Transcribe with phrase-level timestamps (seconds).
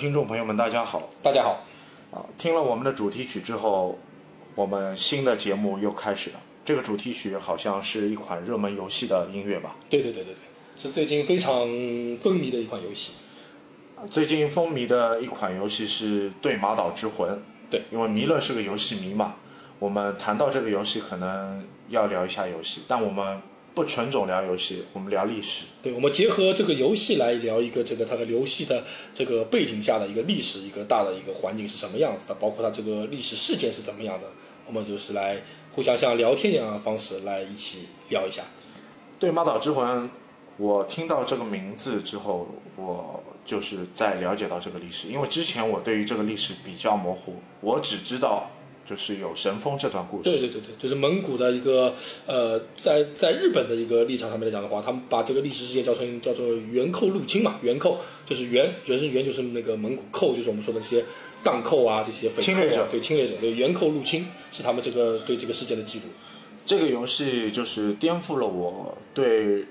[0.00, 1.62] 呃，听众朋友们，大家好大家好。
[2.10, 2.24] 啊！
[2.38, 3.98] 听了我们的主题曲之后，
[4.54, 6.40] 我们新的节目又开始了。
[6.64, 9.76] 这个主题曲好像是一款热门游戏的音乐吧？
[9.90, 10.38] 对对对对对，
[10.74, 11.52] 是最近非常
[12.18, 13.12] 风靡的一款游戏。
[14.10, 17.30] 最近风靡的一款游戏是《对马岛之魂》。
[17.70, 19.34] 对，因为弥勒是个游戏迷嘛，
[19.78, 23.40] 我们谈到这个游戏可能要聊一下游戏，但我们
[23.74, 25.64] 不纯种聊游戏，我们聊历史。
[25.82, 34.26] 对，我们结合这个游戏来聊一个这个它的游戏的这个背景下的一个历史，一个大的一个环境是什么样子的，包括它这个历史事件是怎么样的，
[34.66, 35.42] 我们就是来
[35.72, 38.42] 互相像聊天一样的方式来一起聊一下。
[39.18, 40.10] 对马岛之魂，
[40.56, 48.50] 我听到这个名字之后，我就是在了解到这个历史，因为之前我对于这个历史比较模糊，我只知道
[48.90, 50.24] 就是有神风这段故事。
[50.24, 51.94] 对对对对，就是蒙古的一个
[52.26, 61.04] 呃，在在日本的一个立场上面来讲的话，他们把这个历史事件叫成叫做元寇入侵嘛，元寇就是元，元是元就是那个蒙古寇，就是我们说的这些
[61.44, 66.06] 荡寇啊，这些匪寇啊侵略者对侵略者，对元寇入侵是他们这个对这个事件的记录。
[66.66, 69.64] 这个游戏就是颠覆了我对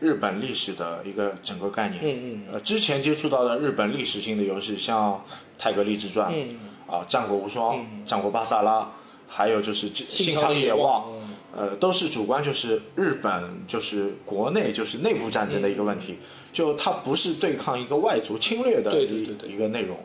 [0.00, 2.00] 日本历史的一个整个概念。
[2.02, 5.12] 嗯嗯呃，之前接触到的日本历史性的游戏，像
[5.58, 6.56] 《泰格立志传》嗯
[6.86, 8.80] 啊，《战国无双》战国巴萨拉》，
[9.28, 11.12] 还有就是《信长野长野望望》，
[11.56, 16.18] 呃，都是主观就是日本就是国内就是内部战争的一个问题，
[16.52, 19.98] 就它不是对抗一个外族侵略的一个内容，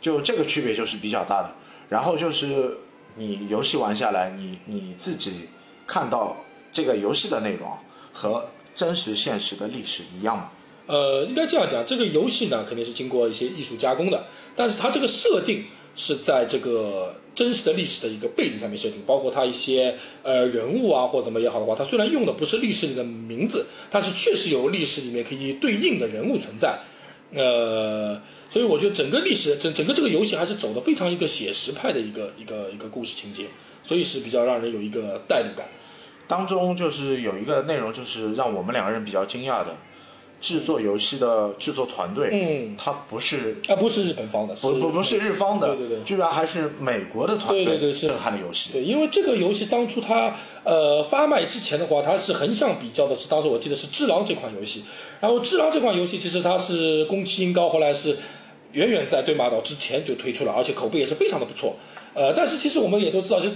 [0.00, 1.50] 就这个区别就是比较大的。
[1.88, 2.78] 然后就是
[3.16, 5.48] 你游戏玩下来，你你自己
[5.86, 6.36] 看到
[6.72, 7.68] 这个游戏的内容
[8.12, 10.48] 和真实现实的历史一样吗？
[10.86, 14.24] 呃，应该这样讲，这个游戏呢肯定是经过一些艺术加工的，
[14.56, 26.78] 但是它这个设定是在这个真实的历史的一个背景上面设定，包括它一些呃人物啊或怎么也好的话，它虽然用的不是历史里的名字，但是确实有历史里面可以对应的人物存在。
[27.34, 28.20] 呃，
[28.50, 33.46] 所以我觉得整个历史整整个这个游戏还是走的非常一个写实派的一个一个一个故事情节，
[33.82, 35.68] 所以是比较让人有一个代入感。
[36.28, 39.76] 当中就是有一个内容，就是让我们两个人比较惊讶的，
[40.42, 48.72] 制作游戏的制作团队，嗯，它不是啊，不是日本方的，不不不是日方的，对对对居然还是美国的团队，对对对是震撼的游戏。
[48.72, 54.82] 对，因为这个游戏当初它呃发卖之前的话，它是横向比较的是，当时我记得是《智狼》这款游戏。
[55.20, 58.16] 然后《智狼》这款游戏其实它是宫崎英高，后来是
[58.72, 61.76] 远远在对马岛之前就推出了，而且口碑也是非常的不错。
[62.14, 63.48] 呃，但是其实我们也都知道，就《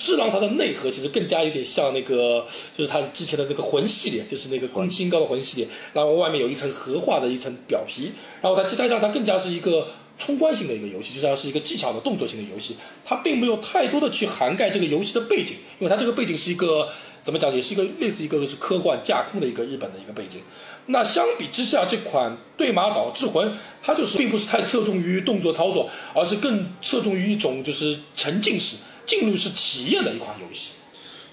[0.00, 2.44] 只狼》它的内核其实更加有点像那个，
[2.76, 8.10] 就是它之前的那个魂系列，就是那个宫崎英高的魂系列，然后外面有一层核化的一层表皮，
[8.40, 9.86] 然后它加上它更加是一个。
[10.20, 12.76] 冲关型的一个游戏，就像是一个技巧的动作型的游戏，
[13.06, 16.90] 它并没有太多的去涵盖这个游戏的背景，因为它这个背景是一个
[17.22, 20.42] 怎么讲，也是一个类似一个是科幻架空的一个日本的一个背景。
[20.88, 23.48] 那相比之下，这款《对马岛之魂》
[23.82, 28.76] 它就是并不是太侧重于动作操作，而是更侧重于一种就是沉浸式、
[29.10, 30.74] 进入式体验的一款游戏。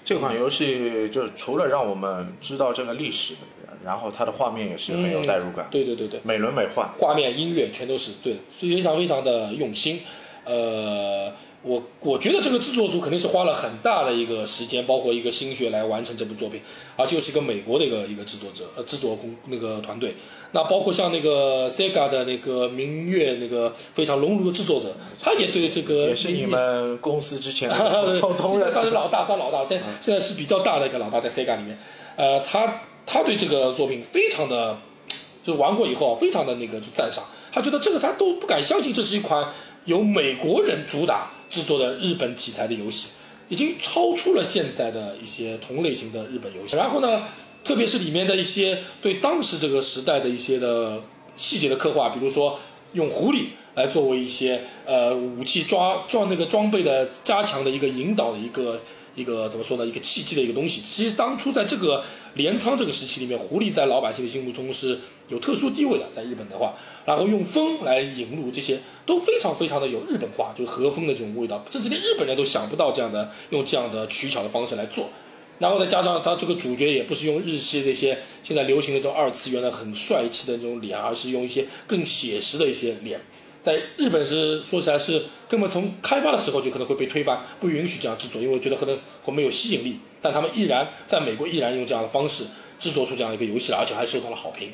[0.04, 3.34] 这款游戏就是除了让我们知道这个历史，
[3.84, 6.88] 然后它的画面也是很有代入感，对对对对，美轮美奂。
[6.98, 10.00] 画面、音乐全都是对，非常非常的用心。
[10.44, 11.32] 呃，
[11.62, 16.60] 我我觉得这个制作组肯定是花了很大的一个时间，包括一个心血来完成这部作品，
[16.96, 20.16] 而且又是一个美国的一个一个制作者呃制作工那个团队。
[20.52, 31.78] 那包括像那个 Sega 的那个明月那个非常熔炉的制作者，他也对这个也是你们公司之前啊的同同仁，算是老大，算老大，现现在是比较大的一个老大，在 Sega 里面。
[32.16, 34.78] 呃，他他对这个作品非常的，
[35.44, 37.22] 就玩过以后啊，非常的那个就赞赏。
[37.52, 39.52] 他觉得这个他都不敢相信，这是一款
[39.84, 43.08] 由美国人主打制作的日本题材的游戏，
[43.48, 46.76] 已经超出了现在的一些同类型的日本游戏。
[46.76, 47.24] 然后呢，
[47.64, 51.00] 特别是里面的一些对当时这个时代的一些的
[51.36, 52.58] 细节的刻画，比如说
[52.94, 58.80] 用狐狸来作为一些呃武器抓装那个装备的加强的一个引导的一个
[59.14, 59.84] 一个怎么说呢？
[59.84, 60.80] 一个契机的一个东西。
[60.80, 66.74] 其实当初在这个镰仓这个时期里面，狐狸在老百姓的心目中是有特殊地位的，在日本的话，
[67.04, 75.10] 然后用风来引入这些都非常非常的有日本化，就是和风的这种味道，甚至连日本人都想不到这样的用这样的取巧的方式来做。
[75.58, 83.20] 然后再加上他这个主角也不是用日系这些现在流行的这种二次元的很帅气的那种脸，而是用一些更写实的一些脸。
[83.60, 89.98] 在日本是说起来是根本从开发的时候就可能会被推翻，不允许这样制作，因为我觉得可能会没有吸引力。
[90.22, 92.44] 但他们依然在美国依然用这样的方式
[92.78, 94.72] 制作出这样一个游戏来，而且还受到了好评。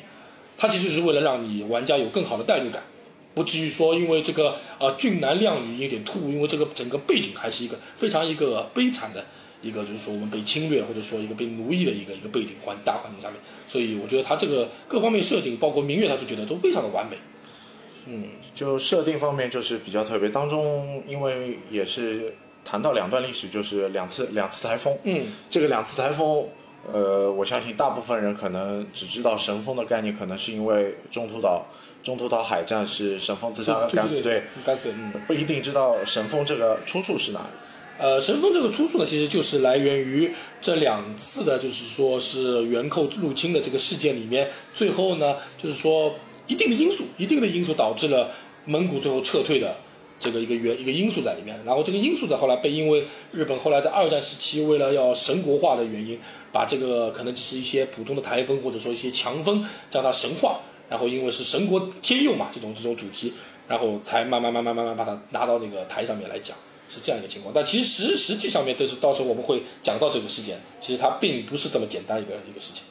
[0.57, 2.83] 它其实是为了让你玩家有更好的代入感，
[3.33, 9.25] 不至于说因为这个呃俊男靓女有点突兀，因为这个整个背景还是一个非常一个悲惨的
[9.61, 13.37] 一个，就是说我们被侵略或者说一个被奴役的一个一个背景环大环境下面，
[13.67, 17.17] 所以我觉得他这个各方面设定，包括明月，他就觉得都非常的完美。
[18.07, 24.95] 嗯，就设定方面就是比较特别，当中因为也是谈到两段历史，就是两次两次台风。
[25.03, 26.47] 嗯，这个两次台风，
[26.93, 31.65] 呃，我相信大部分人可能只知道神风的概念，可能是因为中途岛
[32.03, 35.11] 中途岛海战是神风自杀敢死队，敢死队，嗯。
[35.25, 37.45] 不一定知道神风这个出处是哪里。
[37.97, 40.29] 呃，神风这个出处呢，其实就是来源于
[40.61, 46.13] 这两次的，就是说是元寇入侵的这个事件里面，最后呢，就是说
[46.45, 48.31] 一定的因素，一定的因素导致了
[48.65, 49.77] 蒙古最后撤退的
[50.19, 51.57] 这个一个原一个因素在里面。
[51.65, 56.19] 然后这个因素呢，后来被因为日本后来在二战时期为了要神国化的原因，
[56.51, 60.59] 把这个可能只是一些普通的台风或者说一些强风将它神化，
[60.89, 63.31] 然后因为是神国天佑嘛这种这种主题，
[63.69, 66.57] 然后才慢慢慢慢慢慢把它拿到那个台上面来讲。
[66.87, 72.83] 是这样一个情况，但其实实实际上面都是到时候我们会讲到这个事件，其实它并不是这么简单一个一个事情。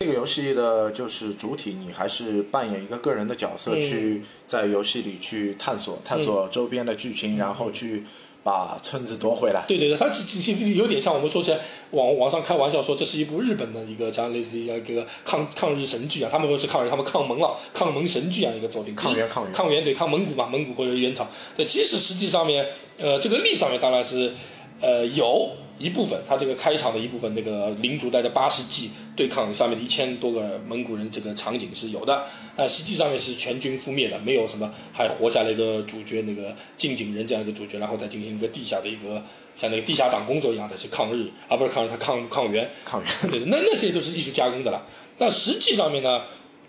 [0.00, 8.04] 这个游戏的就是主体，你还是扮演一个个人的角色，去在游戏里去探索探索周边的剧情，然后去
[8.48, 9.64] 把村子夺回来。
[9.68, 11.58] 对对对，它其实有点像我们说起来
[11.90, 18.94] 网网上开玩笑说这是一部日本的一个这样类似于一个抗抗日神剧啊，他们不是抗日，他们抗蒙了，抗蒙神剧一样一个作品。
[18.94, 21.26] 抗元抗元抗元对抗蒙古嘛，蒙古或者元朝。
[21.56, 22.66] 对，其实实际上面。
[23.00, 24.32] 呃，这个历上面当然是，
[24.80, 32.24] 呃，有一部分，他这个开场的一部分，那个领主带着八十骑对抗下面的一千多个蒙古人，这个场景是有的。
[32.56, 39.22] 但实际上面是全军覆灭的，没有什么还活下来一个主角，那个近景人这样一个主角，然后再进行一个地下的一个
[39.54, 43.10] 像那个地下党工作一样的是抗日，啊不是抗日，他抗抗元，抗元。
[43.30, 44.84] 对，那那些都是艺术加工的了。
[45.16, 46.22] 但实际上面呢，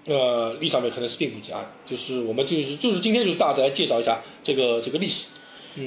[0.06, 5.26] 呃，历史上面可能是并不假，就是我们就是就是今天就是大致来介绍一下这个这个历史。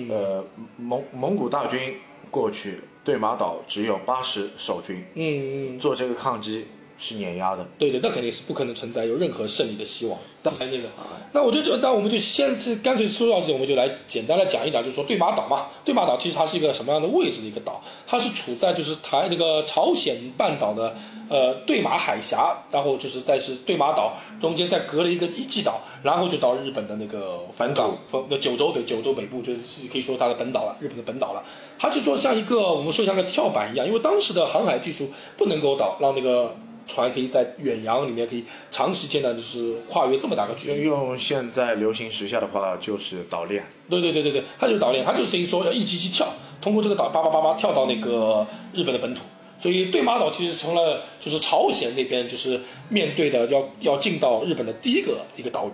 [0.09, 0.45] 呃，
[0.77, 1.97] 蒙蒙古大军
[2.31, 6.67] 过去，对马岛只有八十守军，嗯嗯，做这个抗击
[7.03, 7.67] 是碾压的。
[7.77, 10.17] 对对，那肯定是不可能存在有任何胜利的希望。
[10.41, 10.89] 但那个，
[11.33, 17.83] 那我就就那我们就先这干脆说到这里，我们就来简单的讲一讲，就是说对马岛嘛，对马岛其实它是一个什么样的位置的一个岛？
[18.07, 20.95] 它是处在就是台那个朝鲜半岛的。
[21.29, 27.97] 呃，对马海峡，然后就是再是对马岛中间再隔了一个一季岛，然后就到日本的那个本岛，
[28.29, 31.43] 那九州对九州北部就是可以说它的本岛了，日本的本岛了。
[31.79, 36.55] 它就说像一个我们说像个跳板一样，因为当时的航海技术不能够到让那个
[36.87, 40.83] 船可以在远洋里面可以长时间的就是跨越这么大个距离。
[40.83, 43.65] 用现在流行时下的话就是岛链。
[43.89, 46.27] 对对对对对，它就是岛链，它就是等于说要一级级跳，
[46.61, 49.23] 通过这个岛叭叭叭叭跳到那个日本的本土。
[49.59, 55.71] 所以对马岛其实成了就是朝鲜那边就是面对的要要进到日本的第一个一个岛屿，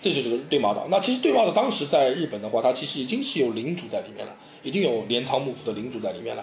[0.00, 0.86] 这就是个对马岛。
[0.88, 6.42] 那其实对马岛当时在日本的话，它其实已经是有领主在里面了，已经有镰仓幕府的领主在里面了。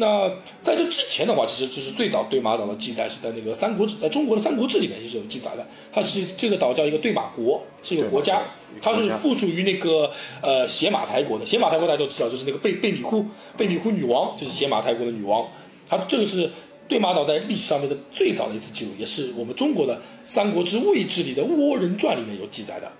[0.00, 0.28] 那
[0.62, 5.66] 在这之前的话，其实就是最早对马岛的记载是在那个《三国志》在中国的《三国志》里面也是有记载的。
[5.92, 8.42] 它是这个岛叫一个对马国，是一个国家，
[8.80, 11.44] 它是附属于那个呃邪马台国的。
[11.44, 13.26] 邪马台国大家都知道，就是那个贝贝米库
[13.58, 15.46] 贝米库女王，就是邪马台国的女王。
[15.86, 16.50] 它这个是
[16.88, 22.90] 对马岛在历史上面的最早的一次记录，也是我们中国的《三国志魏志》里的《倭人传》里面有记载的。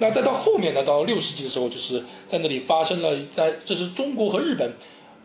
[0.00, 4.72] 那再到后面呢，到六世纪的时候，就是在那里发生了，在这是中国和日本，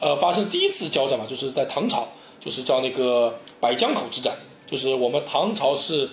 [0.03, 2.07] 呃，发生第一次交战嘛，就是在唐朝，
[2.39, 4.33] 就是叫那个百江口之战，
[4.67, 6.09] 就是我们唐朝是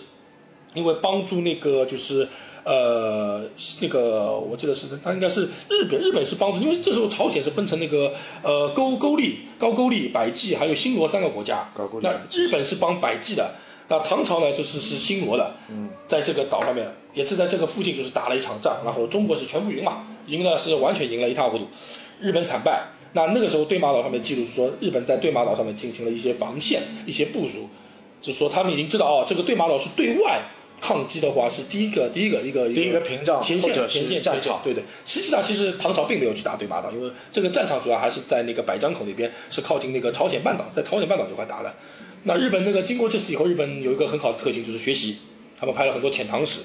[0.74, 2.28] 因为帮助那个就是。
[2.62, 3.42] 呃，
[3.80, 11.66] 那个我记得是，他应该是日本，日本是帮助，因为这时候朝鲜是分成那个呃沟沟利、高句丽、百济还有新罗三个国家。
[12.02, 13.54] 那日本是帮百济的，
[13.88, 15.54] 那唐朝呢就是是新罗的。
[15.70, 21.66] 嗯，在这个岛上面，也是在这个附近就是打了一场仗，然后中国是全部赢嘛，赢了是完全赢了一塌糊涂，
[22.20, 22.88] 日本惨败。
[23.12, 27.68] 那那个时候对马岛上面记录是说，日本在对马岛上面进行了一些防线、一些部署，
[28.20, 30.40] 就说他们已经知道哦，这个对马岛是对外。
[30.82, 34.62] 抗击的话是第一个，第一个一个第一个屏障，前线前线战场。
[34.64, 41.74] 对对，实际上其实唐朝并没有去打对马岛，因为这个战场主要还是在那个百江口那边，是靠近那个朝鲜半岛，在朝鲜半岛这块打的。
[42.22, 45.18] 那日本那个经过这次以后，日本有一个很好的特性就是学习，
[45.54, 46.62] 他们拍了很多遣唐使，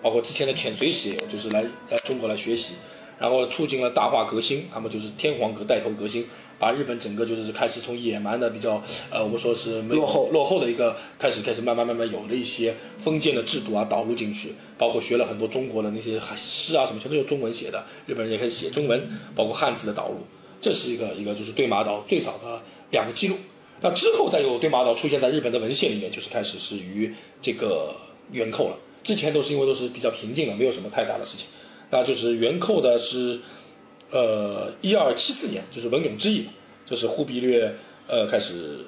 [0.00, 2.76] 包括之前的遣隋使也有，就是来来中国来学习，
[3.20, 6.26] 然后促进了大化革新，他们就是天皇革带头革新。
[6.58, 20.18] 把日本整个就是开始从野蛮的比较呃，我们说是落后落后的一个开始，开始慢慢慢慢有了一些封建的制度啊导入进去，包括学了很多中国的那些诗啊什么，全都是中文写的，日本人也开始写中文，包括汉字的导入，
[20.60, 22.60] 这是一个一个就是对马岛最早的
[22.90, 23.36] 两个记录。
[23.80, 27.96] 那之后再有对马岛出现在日本的文献里面，就是开始是于这个
[28.32, 28.76] 元寇了。
[29.02, 31.46] 之前都是因为都是比较平静的，没有什么太大的事情。
[31.90, 33.40] 那就是元寇的是。
[34.12, 36.46] 呃，一二七四年就是文永之役，
[36.84, 37.72] 就是忽必烈
[38.08, 38.78] 呃开始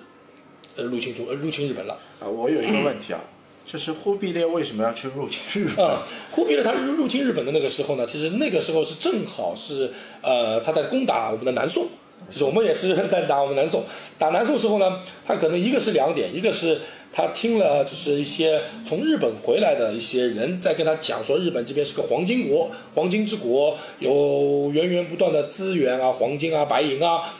[0.75, 2.26] 呃入侵中呃入侵日本了啊。
[2.26, 3.21] 我有一个问题啊，
[3.64, 5.87] 就是忽必烈为什么要去入侵日本？
[5.87, 9.92] 啊，忽必烈他入入侵日本的那个时候呢，其实那个时候是正好是
[10.23, 11.87] 呃他在攻打我们的南宋，
[12.32, 13.84] 就是我们也是在打我们南宋。
[14.18, 16.80] 打南宋时候呢，他可能一个是两点，一个是
[17.12, 27.34] 他听了就是一些从日本回来的一些人在跟他讲说，日本这边是个黄金国，黄金之国，有源源不断的资源啊，黄金啊，白银啊，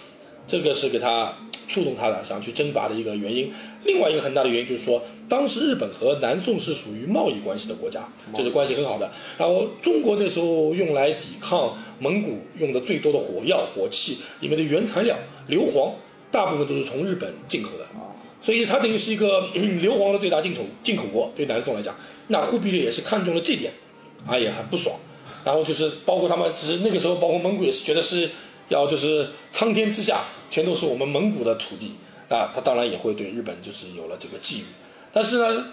[0.47, 1.35] 这个是给他
[1.67, 3.51] 触动他的想去征伐的一个原因。
[3.85, 9.11] 另外一个很大的原因就是说，当时日本和南宋是属于贸易关系的国家，这是关系很好的。
[9.37, 15.17] 然后中国那时候用来抵抗蒙古用的最多的火药、火器里面的原材料
[15.49, 15.93] 硫磺，
[16.31, 17.87] 大部分都是从日本进口的。
[18.41, 21.95] 所以它等于是一个硫磺的最大进口进口国，对南宋来讲，
[22.29, 23.73] 那忽必烈也是看中了这点，
[24.27, 24.97] 啊也很不爽。
[25.45, 28.31] 然后就是包括他们，只是那个时候包括蒙古也是觉得是
[28.69, 31.93] 要就是苍天之下全都是我们蒙古的土地。
[32.33, 34.63] 那他当然也会对日本就是有了这个觊觎，
[35.13, 35.67] 但是呢，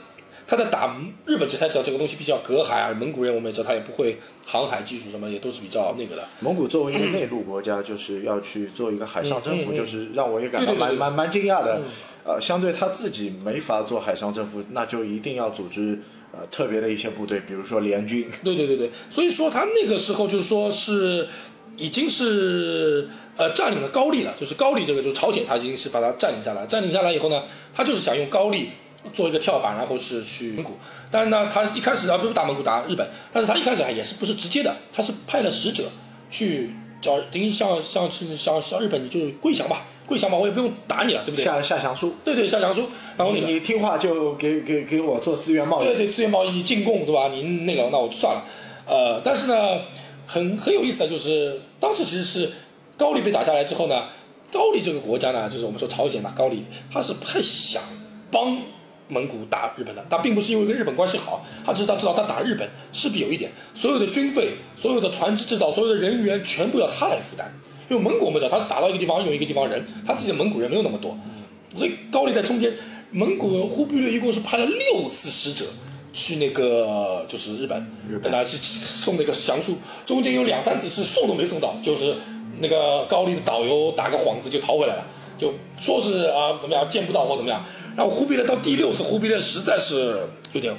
[0.45, 0.93] 他在打
[1.25, 2.93] 日本，这才知道这个东西比较隔海啊。
[2.99, 6.23] 蒙古人我们也知道，他也不会航海技术什么，也都是比较那个的。
[6.41, 11.81] 蒙古作为一个内陆国家，就是要去做一个海上征服，嗯嗯嗯就是让我也感到蛮蛮蛮惊讶的。
[12.25, 16.01] 呃，相对他自己没法做海上征服，那就一定要组织
[16.33, 18.29] 呃特别的一些部队，比如说联军。
[18.43, 21.27] 对对对对，所以说他那个时候就是说是
[21.77, 23.07] 已经是
[23.39, 26.67] 呃占领了高丽了，就是高丽这个就是朝鲜，他已经是把它占领下来。
[26.67, 27.41] 占领下来以后呢，
[27.73, 28.69] 他就是想用高丽
[29.13, 30.73] 做一个跳板，然后是去蒙古。
[31.09, 35.85] 但是呢，他一开始啊不是打蒙古打日本，但是他一开始啊也是不是直接的，他是派了使者
[36.29, 36.69] 去
[37.01, 41.45] 找，等于像像是像像日本，你就是归降吧，跪降吧，我也不用打你了，对不对？
[41.45, 45.85] 下下降书，对对下降书，然后那个你听话就给给给我做资源贸易。
[45.85, 47.29] 对对，资源贸易进贡，对吧？
[47.29, 48.43] 您那个，那我就算了。
[48.85, 49.81] 呃，但是呢，
[50.27, 52.51] 很很有意思的就是，当时其实是
[52.99, 54.03] 高丽被打下来之后呢，
[54.51, 57.81] 高丽这个国家呢，就是我们说朝鲜嘛，高丽他是不太想
[58.29, 58.59] 帮
[59.07, 67.51] 蒙古打日本的，他并不是因为跟日本关系好，他只是他知道他打日本势必有一点，所有的军费、所有的船只制造、所有的人员全部要他来负担。
[67.89, 71.17] 因为蒙古我们知道他是打到一个地方用一个地方人，他自己的蒙古人没有那么多，
[71.75, 72.71] 所以高丽在中间，
[73.09, 75.65] 蒙古忽必烈一共是派了六次使者
[76.13, 77.91] 去那个就是日本，
[78.21, 79.75] 本来是送那个降书，
[80.05, 82.13] 中间有两三次是送都没送到，就是
[82.59, 85.05] 那个高丽的导游打个幌子就逃回来了，
[85.37, 87.63] 就说是啊怎么样见不到或怎么样。
[87.95, 90.73] 然后忽必烈到第六次，忽必烈实在是有点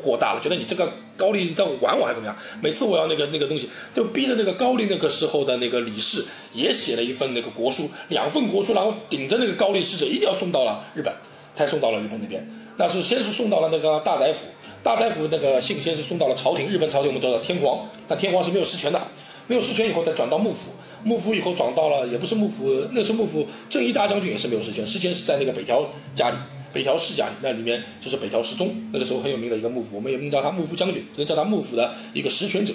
[0.00, 2.36] 火大了，觉得你这个高丽在玩我还是怎么样？
[2.60, 11.12] 每次我要那个那个东西，就逼着那个高丽那个时候的那个李氏也写了一份那个国书，两份国书，然后顶着那个高丽使者一定要送到了日本，
[11.54, 12.46] 才送到了日本那边。
[12.76, 14.46] 那是先是送到了那个大宰府，
[14.82, 19.00] 大宰府那个信先是送到了朝廷，日本朝廷我们知道天皇，但天皇是没有实权的，
[19.46, 20.70] 没有实权以后再转到幕府，
[21.04, 26.36] 幕府以后转到了也不是幕府，那时候幕府正一大将军也是没有实权，实权是在那个北条家里。
[26.72, 32.72] 北条氏家里，那里面就是北条氏宗，那个时候很有名的一个幕府，我们也不能叫他幕府将军，只能叫他幕府的一个实权者，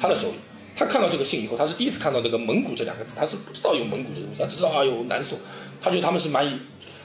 [0.00, 0.34] 他的手里。
[0.74, 5.38] 他看到这个信以后，他是第一次看到那个蒙古这两个字，他是不知道有蒙古这个东西，他知道啊有南宋，
[5.78, 6.52] 他觉得他们是蛮夷，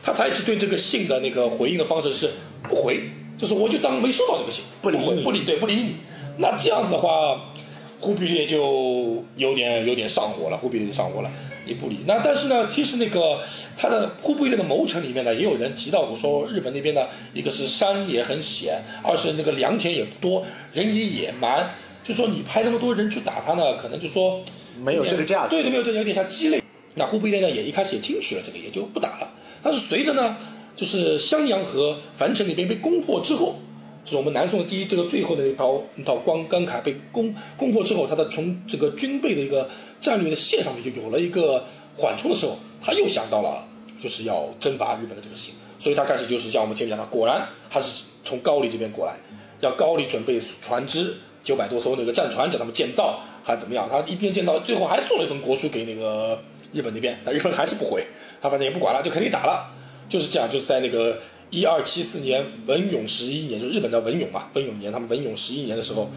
[0.02, 2.30] 他采取对这个信的那个回应的方式是
[2.70, 3.02] 不回，
[3.38, 5.96] 就是我就当没收到这个信，不理你不理对不理你。
[6.38, 7.52] 那这样子的话，
[8.00, 11.32] 忽必烈就有点有点上火了，忽必烈就上火了。
[11.66, 12.00] 也不理。
[12.08, 13.42] 那但是呢，其实那个
[13.78, 21.70] 他的忽必烈的谋臣里面呢，也有人提到过说，日本那边呢，一个是山也很险，二是那个良田也不多，人也野蛮。
[22.04, 24.42] 就说你派那么多人去打他呢，可能就说
[24.82, 26.64] 没有这个价值对对，没有这个有点像鸡肋。
[26.96, 29.32] 那忽必烈呢，也一开始也听取了这个，也就不打了。
[29.62, 30.38] 但是随着呢，
[30.76, 33.60] 就是襄阳和樊城那边被攻破之后，
[34.06, 39.70] 就是我们南宋的第一这个最后的一套一套关关卡被攻攻破之后，他的从这个军备的一个
[40.02, 41.64] 战略的线上面就有了一个
[41.96, 43.68] 缓冲的时候，他又想到了
[44.02, 49.16] 就是要征伐日本的这个事，所以他开始就是像我们前面讲的，果然他是从高丽这边过来，
[49.60, 51.14] 要高丽准备船只
[51.44, 53.88] 九百多艘那个战船，叫他们建造还怎么样？
[53.92, 56.42] 他一边建造，最后还送了一份国书给那个
[56.72, 58.04] 日本那边，但日本还是不回，
[58.42, 59.70] 他反正也不管了，就肯定打了，
[60.08, 61.20] 就是这样，就是在那个。
[61.52, 66.10] 一二七四年文永十一年，就日本的文永嘛，文永年，他们文永十一年的时候，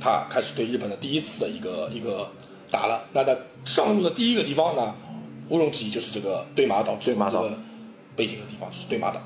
[0.00, 2.28] 他开始对日本的第一次的一个一个
[2.70, 3.04] 打了。
[3.12, 4.94] 那在上路的第一个地方呢，
[5.48, 7.58] 毋庸置疑就是这个对马岛，对马岛这个
[8.16, 9.20] 背景的地方就是对马岛。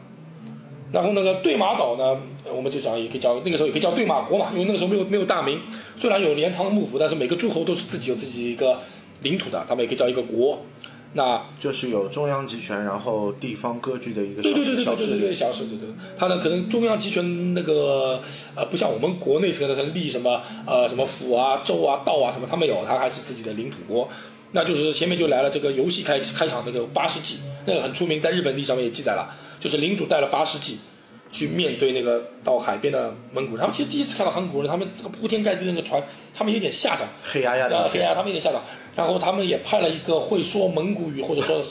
[0.92, 2.18] 然后那个对马岛呢，
[2.54, 5.60] 我们就讲也可以叫那个时候也可以叫对马国嘛，因为那个时候没有没有大名，
[5.96, 8.78] 虽然有镰仓幕府，但是每个诸侯都是自己有自己一个
[9.22, 10.62] 领土的，他们也可以叫一个国。
[11.14, 18.20] 那就是有中央集权，然后地方割据的一个对对对对小势对对对，小势对对，他呢可能中央集权那个
[18.54, 24.08] 呃，不像我们国内可能立什么呃什么府啊、州啊、道啊什么，他没有，他还是自己的领土国。
[24.52, 30.78] 那就是前面就来了这个游戏开开场那个八世纪，那个很出名，在日本历史上面也记载了，就是领主带了八世纪，
[31.30, 33.61] 去面对那个到海边的蒙古人。
[33.61, 36.02] 他们其实第一次看到韩国人，他们这个铺天盖地的那个船，
[36.35, 38.62] 他们有点吓到，黑压压的呃，黑压，他们有点吓到。
[38.98, 41.62] 然后他们也派了一个会说蒙古语或者说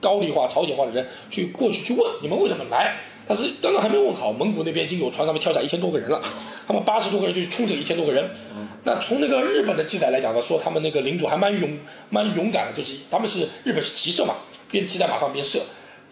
[0.00, 2.96] 高丽话、朝鲜话的人去过去去问你们为什么来。
[3.28, 6.20] 但是刚刚还没问好，蒙古那边已经有船上面跳下一千多个人了，
[6.66, 8.28] 他们八十多个人就去冲这一千多个人。
[8.84, 14.34] 那从那个日本的记载来讲呢，说他们那个领主还蛮勇蛮勇敢的，就是他们是日本是骑射嘛，
[14.70, 15.60] 边骑在马上边射，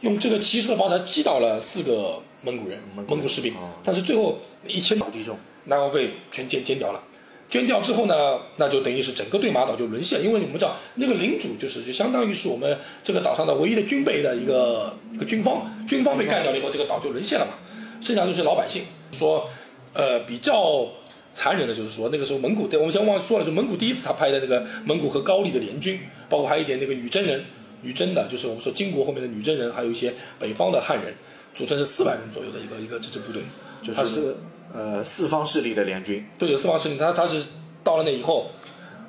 [0.02, 7.02] 用这个骑射的方式击倒了四个蒙古人、蒙古士兵，但是最后一千敌众，然后被全歼歼掉了。
[7.50, 17.54] 捐掉之后呢，那就等于是整个对马岛就沦陷，因为我们知道那个领主就是就相当于是我们这个岛上的唯一的军备的一个一个军方，军方被干掉了以后，这个岛就沦陷了嘛，
[18.00, 18.82] 剩下就是老百姓。
[19.12, 19.50] 说，
[19.92, 20.86] 呃，比较
[21.32, 27.44] 残忍的就是说，那个时候蒙古，对我们先忘说了，就蒙古第一次他派的那个蒙古和高丽的联军，包括还有一点那个女真人，
[27.82, 31.12] 女真的，就是我们说金国后面的女真人，还有一些北方的汉人，
[31.52, 33.42] 组成是四万人左右的一个一个这支部队，
[33.82, 34.36] 就是
[34.72, 36.26] 呃四方势力的联军。
[36.38, 37.44] 对，四方势力，他他是
[37.82, 38.50] 到了那以后，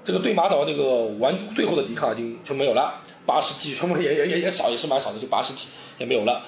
[0.03, 6.43] 这个对马岛那个完最后的抵抗已经就没有了，八十几全部也也也也少，也是蛮少的，就八十几也没有了。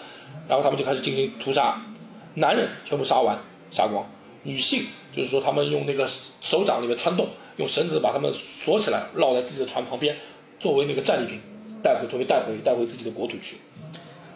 [0.48, 1.82] 然后他们就开始进行屠杀，
[2.36, 3.38] 男人全部杀完
[3.72, 4.06] 杀光，
[4.44, 4.84] 女性
[5.16, 6.08] 就是说他们用那个
[6.42, 10.18] 手掌里面穿洞，用绳子把他们锁起来，绕在自己的船旁边，
[10.60, 11.40] 作为那个战利品
[11.82, 13.58] 带回，作为带回带回自己的国土去。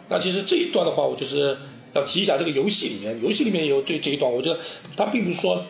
[0.08, 1.58] 那其实这一段的话，我就是
[1.98, 4.58] 要提一下这个游戏里面，游戏里面有这这一段，我觉得
[4.96, 5.64] 它并不是说，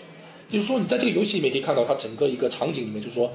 [0.51, 3.33] 就是说你在这个游戏里面可以看到它整个一个场景里面，就是说，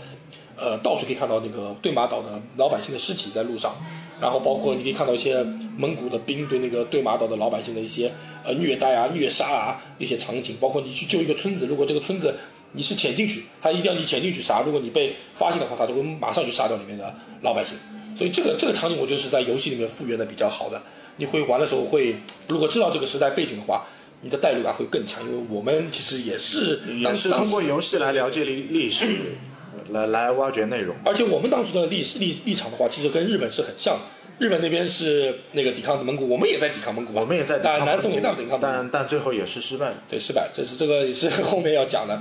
[0.56, 3.76] 呃，到处可以看到那个对马岛的老百姓的尸体在路上，
[4.22, 5.44] 然后包括你可以看到一些
[5.78, 8.12] 蒙古的兵对那个对马岛的老百姓的一些
[8.44, 12.36] 呃虐待啊、虐杀啊一些场景，包括你去救一个村子，如果这个村子
[12.74, 17.78] 你是潜进去，他一定要你潜进去杀，如果你被发现的话，他就会马上去杀掉里面的老百姓。
[18.16, 20.82] 所以这个这个场景，我觉得是在游戏里面复原的比较好的。
[21.18, 22.16] 你会玩的时候会，
[22.48, 23.86] 如果知道这个时代背景的话，
[24.22, 25.24] 你的代入感会更强。
[25.26, 29.06] 因为我们其实也是也是通过游戏来了解历历史，
[29.92, 30.96] 来来挖掘内容。
[31.06, 34.02] 而且我们当初的历史立立场的话，其实跟日本是很像的。
[34.40, 39.96] 日本那边是那个抵抗蒙古，我们也在抵抗蒙古，我们也在抵抗但南宋也在抵抗蒙古，但但最后也是失败了。
[40.10, 42.20] 对，失败，这是这个也是后面要讲的。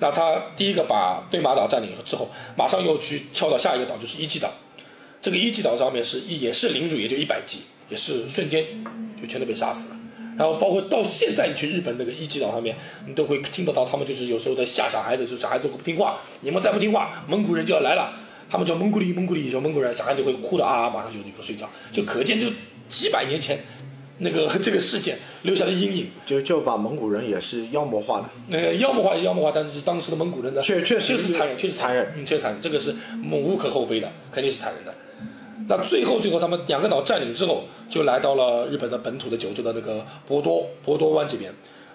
[0.00, 4.52] 那他第一个把对马岛占领之后，马上又去跳到下一个岛，就是一级岛。
[5.22, 8.64] 这个一级岛上面是也是领主，也就一百级，也是瞬间
[9.20, 9.96] 就全都被杀死了。
[10.38, 18.12] 然后包括到现在，你去日本那个一级岛上面，你都会听得到他们就是有时候在吓小孩子，就小孩子不听话，你们再不听话，蒙古人就要来了。
[18.50, 22.48] 他们叫蒙古里，蒙古里，叫蒙古人，小孩子会哭的啊，马上就立刻睡觉，就可见就
[22.88, 23.58] 几百年前
[24.18, 26.08] 那个 这个事件留下的阴影。
[26.26, 32.94] 就就把蒙古人也是妖魔化的，那个妖魔化也妖魔化，但是当时的蒙古人呢，确确实是残忍，确实残忍嗯，确实残忍，这个是
[33.32, 34.94] 无可厚非的，肯定是残忍的。
[35.68, 41.52] 那最后，最后他们两个岛占领之后，就来到了日本的本土的九州的那个博多博多湾这边。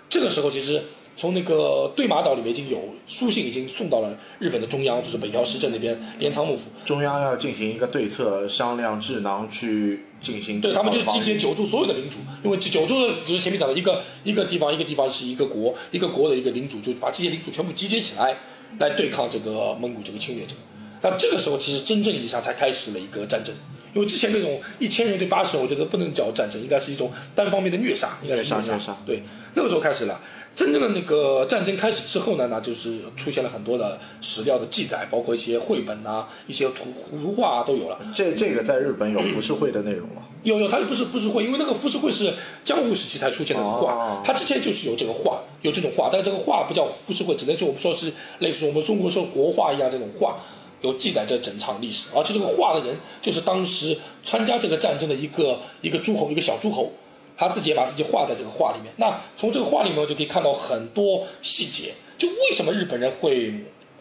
[0.10, 0.82] 这个时候，其实
[1.16, 6.64] 从那个对马岛里面已经有书信已经送到了日本的中央，就是北条时政那边镰仓幕府。
[6.84, 18.36] 中央要进行一个对策，商量智囊去进行对他们就是集结九州所有的领主，因为九州的只是前面讲的一个一个地方，一个地方是一个国，一个国的一个领主，就把这些领主全部集结起来，
[18.80, 20.56] 来对抗这个蒙古这个侵略者。
[21.02, 23.54] 那这个时候，其实真正意义上才开始了一个战争，
[23.94, 29.24] 因为之前那种一千人对八十人，我觉得不能叫战争，应该是一种单方面的虐杀，应该是杀虐杀对，
[29.56, 30.20] 那个时候开始了。
[30.54, 37.98] 真正的那个战争开始之后呢，那就是出现了很多的史料的记载，包括一些绘本啊、一些图图画啊都有了。
[38.14, 40.24] 这这个在日本有浮世绘的内容吗。
[40.44, 42.34] 有有，它不是浮世绘，因为那个浮世绘是
[42.66, 50.38] 江户时期才出现的画，哦它之前就是有这个画，有这种画，但这个画不叫浮世绘，只能说我们说是类似我们中国说国画一样这种画，
[50.82, 56.92] 有记载这整场历史，而且这个画的人就是当时参加这个战争的一个一个诸侯，一个小诸侯，
[57.38, 58.94] 他自己也把自己画在这个画里面。
[58.98, 63.54] 那从这个画里面就可以看到很多细节，就为什么日本人会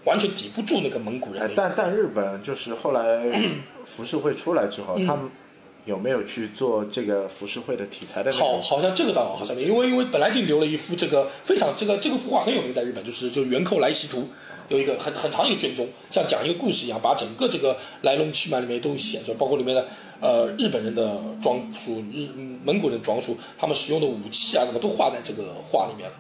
[0.04, 1.50] 完全抵不住那个蒙古人。
[1.54, 3.30] 但但日本就是后来
[3.84, 5.30] 浮世绘出来之后，他们
[5.84, 14.28] 有没有去做这个浮世绘的题材的好，好像这个倒好像没，因为因为本来就留了一幅这个非常这个这个幅画很有名，在日本就是就是元寇来袭图，
[14.70, 19.87] 有一个很很长一个卷宗，像讲一个故事一样，把整个这个来龙去脉里面都写出来，包括里面的
[20.20, 22.28] 呃日本人的装束、日
[22.64, 26.16] 蒙古人装束，他们使用的武器啊什么都画在这个画里面了。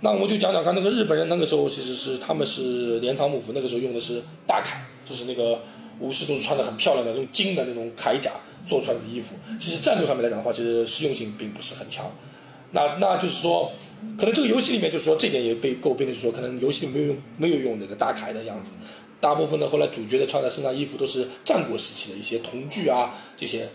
[0.00, 4.74] 那我们就讲讲看，那个日本人那个时候其实是他们是镰仓幕府那个时候用的是大铠，
[5.08, 5.60] 就是那个
[6.00, 8.30] 武士都是穿的很漂亮的用金的那种铠甲
[8.66, 9.34] 做出来的衣服。
[9.58, 12.04] 其实战斗上面来讲的话，其实实用性并不是很强。
[12.72, 13.70] 那那就是说，
[14.18, 18.72] 可能这个游戏里面就说这点也被诟病的，就是说可能游戏里没有用没有用那个大铠的样子。
[19.20, 23.68] 大部分的后来主角的穿在身上衣服都是战国时期的一些铜具啊这些。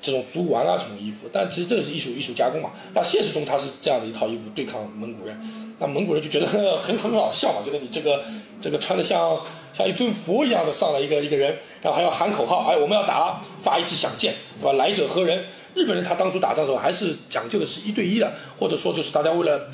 [0.00, 2.70] 这种足丸啊这种衣服，但其实这是艺术艺术加工嘛。
[2.94, 5.36] 那现实中他是这样的一套衣服对抗蒙古人，
[5.80, 8.22] 那蒙古人就觉得很很好笑嘛，觉得你这个
[8.62, 9.36] 这个穿的像
[9.72, 14.72] 像一尊佛一样的上来一个一个人，然后还要喊口号，哎，我们要打，发一支响箭，对吧？
[14.74, 15.44] 来者何人？
[15.78, 19.70] 日本人他当初打仗的时候还是讲究的是一对一的，或者说就是大家为了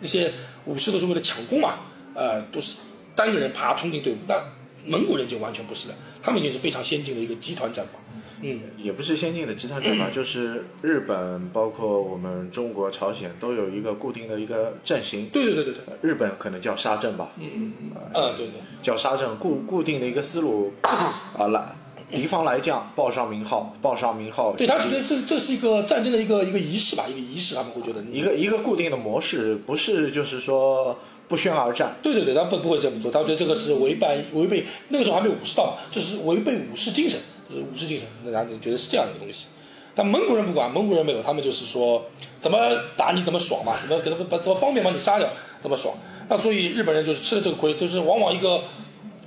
[0.00, 0.32] 那些
[0.66, 1.74] 武士都是为了抢攻嘛，
[2.14, 2.76] 呃，都是
[3.16, 4.40] 单个人爬冲进队伍，但
[4.86, 7.98] 蒙古人就完全不是的，他们已经是非常先进的一个集团战法。
[8.46, 15.26] 嗯，也不是先进的集团战法，就是日本，包括我们中国、朝鲜都有一个固定的一个阵型。
[15.30, 17.72] 对对对对对，日本可能叫沙阵吧，嗯嗯
[18.12, 21.74] 嗯，对对，叫沙阵，固固定的一个思路啊，来
[22.10, 24.52] 敌方来将，报上名号，报上名号。
[24.56, 31.96] 对他觉得这这是一个战争的一个一个仪式吧，一个仪式，他们会觉得一个一个固定的模式，不是就是说不宣而战。
[32.02, 37.18] 对对对，他不不会这么做，他觉得这个是违背违背那个时候还没有武士道嘛，这是违背武士精神。
[37.46, 39.46] 就是武士精神，那然后觉得是这样的一个东西。
[39.94, 42.02] 但蒙古人不管，蒙古人没有，他们就是说
[42.40, 42.58] 怎么
[42.96, 45.28] 打你怎么爽嘛，怎么怎么把怎么方便把你杀掉，
[45.60, 45.94] 怎么爽。
[46.28, 48.62] 那所以日本人就是吃了这个亏，就是往往一个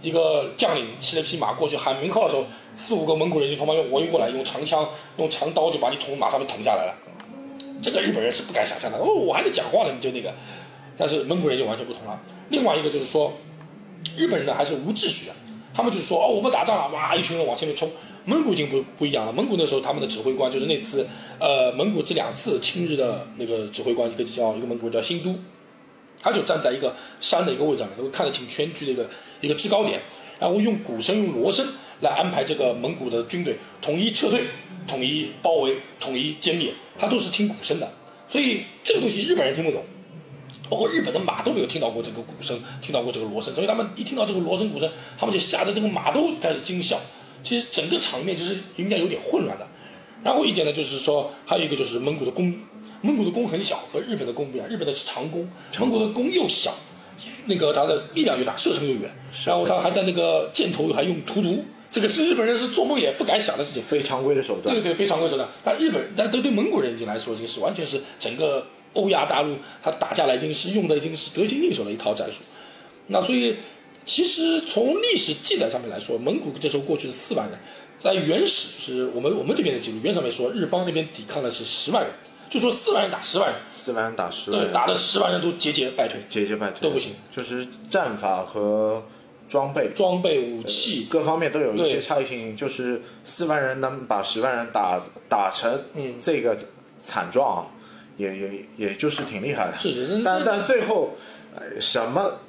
[0.01, 6.95] 一个将领骑了匹马过去喊名号的时候，四五个蒙古人就从旁边围过来，用长枪用长刀就把你捅马上面捅下来了。
[7.81, 8.97] 这个日本人是不敢想象的。
[8.97, 10.33] 哦，我还得讲话呢，你就那个。
[10.97, 12.19] 但是蒙古人就完全不同了。
[12.49, 13.33] 另外一个就是说，
[14.17, 15.33] 日本人呢还是无秩序的，
[15.73, 17.89] 他们就是说哦，我们打仗了，哇，一群人往前面冲。
[18.25, 19.31] 蒙古已经不不一样了。
[19.31, 21.07] 蒙古那时候他们的指挥官就是那次，
[21.39, 25.33] 呃，蒙古这两次亲日的那个指挥官，一个叫一个蒙古人叫新都，
[26.19, 29.07] 他就站在一个山的一个位置上面，能够看得清全局的一个
[29.41, 29.99] 一个制高点，
[30.39, 31.65] 然后用鼓声用锣声
[32.01, 34.41] 来安排这个蒙古的军队统一撤退、
[34.87, 37.91] 统一包围、统一歼灭，他都是听鼓声的。
[38.27, 39.83] 所以这个东西日本人听不懂，
[40.69, 46.99] 包括日本的马都没有听到过这个鼓声，听到过这个锣声，所以他们一听到这个锣声鼓声，他们就吓得这个马都开始惊笑。
[47.43, 49.65] 其实整个场面就是应该有点混乱的，
[50.23, 52.53] 然后一点呢，就是说还有一个就是蒙古的弓，
[53.01, 55.47] 蒙古的弓很小，和日本的弓不一样，日本的是长弓，
[55.79, 56.73] 蒙古的弓又小，
[57.45, 59.09] 那个它的力量越大，射程又远，
[59.45, 64.75] 然后他还在那个箭头还用荼毒，这个是日本人是做梦也不敢想的事情，非常规的手段。
[64.75, 65.47] 对对，非常规手段。
[65.63, 72.39] 但日本，但对对蒙古人已经来说，已经是完全是整个欧亚大陆他打下来已经是用的已经是得心应手的一套战术，
[73.07, 73.55] 那所以。
[74.09, 77.59] 其实从历史记载上面来说，蒙古这时候过去是四万人，
[77.99, 82.13] 在原始是我们我们这边的记录，原上面说日方那边抵抗的是十万人，
[82.49, 89.03] 就说四万人打十万人，四万人打十万，对，打的十万人都节节败退，节节败退都不行，就是战法和
[89.47, 95.79] 装备、装备武器各方面都有一些差异性，就是四万人能把十万人打打成
[96.21, 96.57] 这个
[96.99, 97.67] 惨状啊，
[98.17, 101.15] 也也也就是挺厉害的，是是，但但最后
[101.79, 102.39] 什么？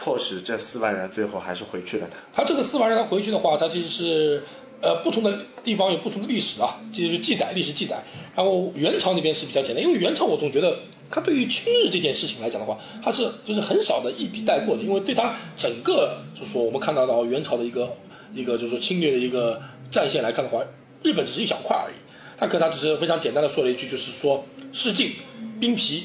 [0.00, 2.12] 迫使这四万人最后还是回去了呢？
[2.32, 4.44] 他这个四万人他回去的话，他其实是
[4.80, 8.02] 呃不同的地方有不同的历史啊，这就是记载历史记载。
[8.36, 10.78] 然后元朝那边是比较简单，因为元朝我总觉得
[11.10, 17.92] 他对于亲日这件事情来讲的话，他是就是很少的一笔带过的，因为对他整个就是说我们看到的元朝的一个
[18.32, 19.60] 一个就是说侵略的一个
[19.90, 20.62] 战线来看的话，
[21.02, 21.94] 日本只是一小块而已。
[22.38, 25.12] 他可能他只是非常简单的说了一句，就是说示进
[25.58, 26.04] 兵疲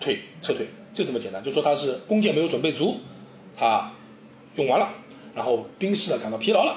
[0.00, 0.66] 退撤退。
[0.92, 2.98] 就这么简单，就说他是弓箭没有准备足，
[3.56, 3.92] 他
[4.56, 4.88] 用完了，
[5.36, 6.76] 然后兵士呢感到疲劳了，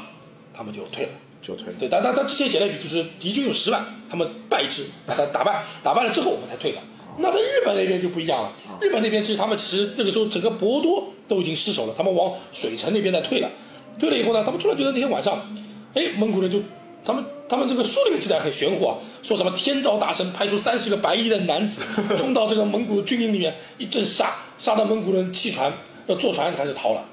[0.55, 1.11] 他们就退了，
[1.41, 1.73] 就退了。
[1.79, 6.77] 对，但但他之前写了一笔，就是敌军有十万，他们败之，把他打败，打败了之后我们才退的。
[7.17, 13.49] 那在日本那边就不一样了，日本那边其实他们其实那个时候整个博多都已经失守了，他们往水城那边在退了，
[13.99, 15.39] 退了以后呢，他们突然觉得那天晚上，
[15.93, 16.61] 哎，蒙古人就。
[17.05, 21.81] 他们他们这个书里面记载很玄乎啊，说什么天照大神派出三十个白衣的男子
[22.17, 25.69] 冲到这个蒙古军营里面一顿杀，杀到蒙古人弃船
[26.07, 27.05] 要坐船开始逃了。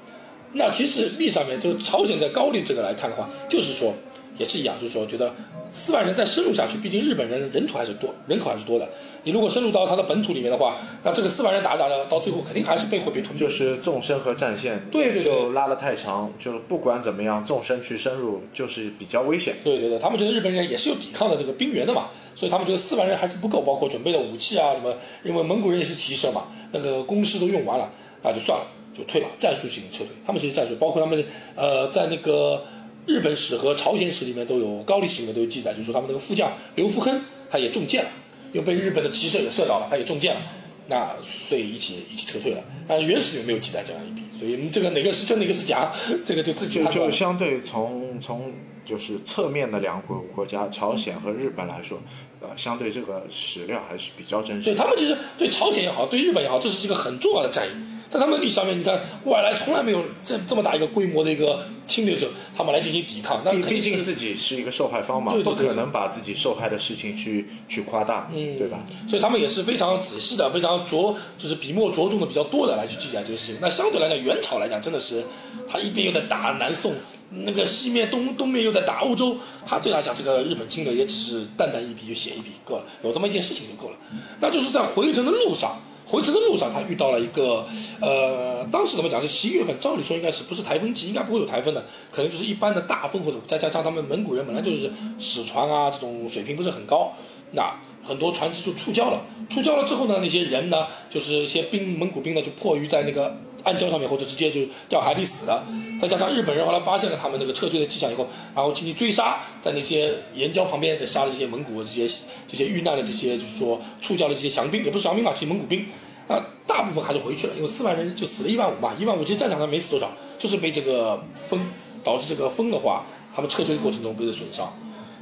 [0.53, 3.93] 那其实历上面就是朝鲜在高丽这个来看的话，就是说
[4.37, 5.33] 也是一样，就是说觉得
[5.69, 8.89] 四万人再深入下去，毕竟日本人人口还是多，人口还是多的。
[9.23, 13.37] 你如果深入到他的本土里面的话，那这个四万人打着打着，到最后肯定还是被会被吞。
[13.37, 19.57] 就是纵深和战线，对对对，就拉得太长，就是不管怎么样，纵深去深入就是比较危险。
[19.63, 24.91] 对对对，他们觉得日本人也是有抵抗的这个兵源的嘛，所以他们觉得四万人还是不够，包括准备的武器啊什么，
[25.23, 27.91] 因为蒙古人也是骑射嘛，那个弓矢都用完了，
[28.23, 28.65] 那就算了，
[29.01, 30.09] 就退了，战术性撤退。
[30.25, 32.63] 他们其实战术，包括他们呃，在那个
[33.07, 38.09] 日本史和朝鲜史里面都有，高丽史里面都有记载，就是说他们那个副将刘福亨他也中箭了。
[38.53, 40.41] 又被日本的骑射给射到了，他也中箭了，
[40.87, 42.61] 那所以一起一起撤退了。
[42.85, 45.89] 但原始里面没有记载这样一笔，所以这个哪个是真哪个是假，
[46.25, 48.51] 这个就自己就就相对从从
[48.83, 51.97] 就是侧面的两国国家朝鲜和日本来说，
[52.41, 54.65] 呃，相对这个史料还是比较真实。
[54.65, 57.71] 对他们其实对朝鲜也好，对日本也好，这是一个很重要的战役。
[58.11, 68.83] 在他们历史上面，你看外来从来没有这这么大一个规模的一个侵略者，他们来进行抵抗，那毕竟自己是一个受害方嘛，对对对不可能把自己受害的事情去去夸大，嗯对吧？
[69.07, 73.55] 所以他们也是非常仔细的，非常着就是笔墨着重的比较多的来去记载这个事情。
[73.61, 75.23] 那相对来讲，元朝来讲真的是
[75.65, 76.93] 他一边又在打南宋，
[77.29, 83.95] 那个西面东东面又在打欧洲，他对他讲这个日本侵略也只是淡淡一笔就写一笔够了，有这么一件事情就够了。
[84.41, 85.79] 那就是在回程的路上。
[86.11, 87.65] 回程的路上，他遇到了一个，
[88.01, 97.13] 呃，当时怎么讲是十一月份，照理说应该是不是台风季，应该不会有台风的，可能就是一般的大风或者再加上他们蒙古人本来就是使船啊这种水平不是很高，
[97.53, 99.21] 那很多船只就触礁了。
[99.49, 105.65] 触礁了之后呢，那些人呢，就是一些兵蒙古兵呢，就迫于在那个暗礁上面或者直接就掉海里死了。
[105.99, 112.07] 再加上日本人后来发现了他们那个撤退的迹象以后，然后进行追杀，在那些岩礁旁边再杀了这些蒙古这些
[112.47, 115.85] 这些遇难的这些就是说触礁的这些降兵，也不是降兵吧，这些蒙古兵。
[116.27, 121.59] 那大部分还是回去了，因为四万人就死了一万五嘛，一万五其实战场上没死多少，就是被这个风
[122.03, 124.71] 导致这个风的话，他们撤退的过程中被的损伤。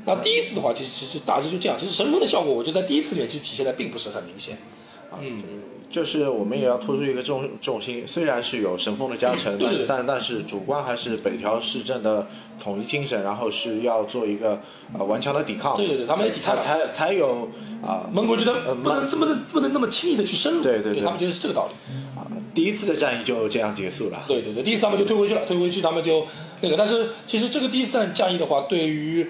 [0.05, 1.77] 那第一次的话，其实其实大致就这样。
[1.77, 4.57] 其实神风的效果，我觉得在第一次里面其实体现的并不是很明显。
[5.19, 5.43] 嗯，
[5.89, 12.27] 就是我们也要突出一个重重心，虽然是有神风的加成，但但是主观还是北条市政的
[12.61, 14.61] 统一精神，然后是要做一个
[14.97, 17.49] 呃顽强的抵抗，对对对他们也抵抗才才才有
[17.83, 21.73] 啊、蒙古觉得不能这么的不能那么轻易的去深入，对对对他们觉得是这个道理。
[22.15, 24.23] 啊第一次的战役就这样结束了。
[24.27, 26.25] 对对对，第一次他们就退回去了，退回去他们就
[26.61, 29.25] 那个，但是其实这个第一次战战役的话，对于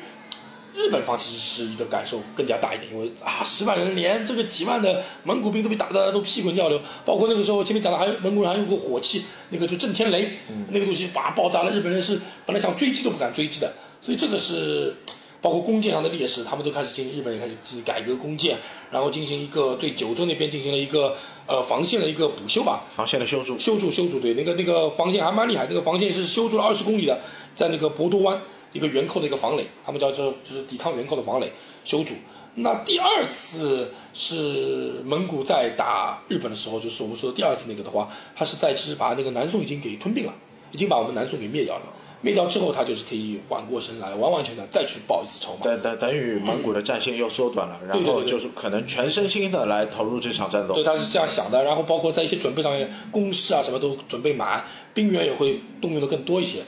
[0.80, 10.40] 日本方其实是一个感受更加大一点，因为啊，十万人连这个几万的蒙古兵都被打得都屁滚尿流，包括那个时候前面讲的还有蒙古人还用过火器，那个就震天雷，
[10.70, 14.96] 那个东西把爆炸了，日本人是本来想追击都不敢追击的，所以这个是。
[15.42, 18.58] 包括弓箭上的劣势，他们都开始进行，日本也开始进行改革弓箭，
[18.92, 21.16] 然后进行一个对九州那边进行了一个
[21.46, 27.18] 呃防线的一个补修吧，防线的修筑，修筑修筑，对，那个那个防线还蛮厉害，那个防线是修筑了二十公里的，
[27.56, 31.52] 在那个博多湾一个元寇的一个防垒，他们叫做就是抵抗元寇的防垒
[31.84, 32.14] 修筑。
[32.56, 40.34] 那第二次是蒙古在打日本的时候，就是我们说的第二次那个的话，他是在其实把那个南宋已经给吞并了，
[40.72, 41.84] 已经把我们南宋给灭掉了。
[42.22, 45.60] 灭掉之后，他就是可以缓过神来，完完全全再去报一次仇嘛。
[45.64, 50.84] 等等等于蒙古的战线又缩短了，然后就是可能全身心的来投入这场战斗对，。
[50.84, 56.60] 他是这样想的，然后包括在一些准备上面，工事啊什么都准备满，兵员也会动用的更多一些。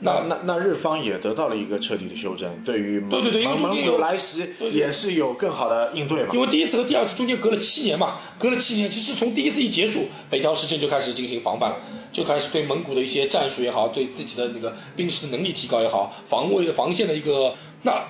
[0.00, 6.40] 那那那日方也得到了一个彻底的修正，对于蒙对对对因为中间有古来袭也是有更好的应对嘛因。
[6.40, 11.76] 为第一次和第二次中间隔了七年嘛，隔了七年，其实从第一次一结束，北条时政就开始进行防范了，
[12.12, 18.00] 就开始对蒙古的一些战术也好，对自己的那个兵士的能力提高也好，防卫的防线的一个那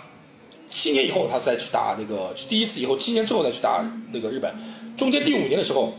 [0.69, 4.55] 七年以后，他再去打那个第一次以后，七年之后再去打那个日本，
[4.95, 5.95] 中间第五年的时候，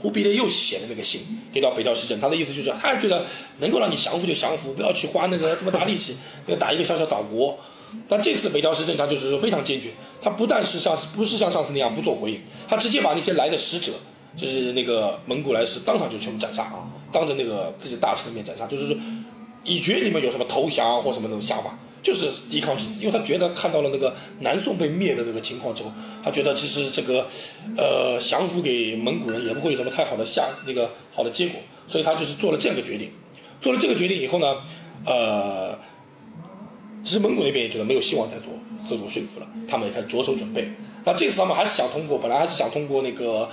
[0.00, 1.20] 忽必烈又写了那个信
[1.52, 3.26] 给到北条氏政，他的意思就是，他觉得
[3.58, 7.58] 能够让你降服就降服，不要去花那个这么大力气要打一个小小岛国。
[8.08, 9.90] 但这次北条氏政他就是非常坚决，
[10.22, 13.92] 他不但是像不是像上次那样不做回应，他直接把那些来的使者，
[14.36, 16.62] 就是那个蒙古来使，当场就全部斩杀。
[16.62, 18.96] 啊，当着那个自己大臣的面斩杀，就是说，
[19.64, 25.92] 以绝你们有什么投降或什么那种想法，就是抵抗至死，因为他觉得看到了那个南宋被灭的那个情况之后，
[26.24, 27.26] 他觉得其实这个，
[27.76, 33.10] 呃，降服给蒙古人也不会有什么太好的下那个好的结果，所以他就是做了这样一个决定。
[33.60, 34.56] 做了这个决定以后呢，
[35.04, 35.78] 呃，
[37.04, 38.52] 其实蒙古那边也觉得没有希望再做
[38.88, 40.70] 这种说服了，他们也开始着手准备。
[41.04, 43.48] 那这次他们还是想通过，本来还是想通过那个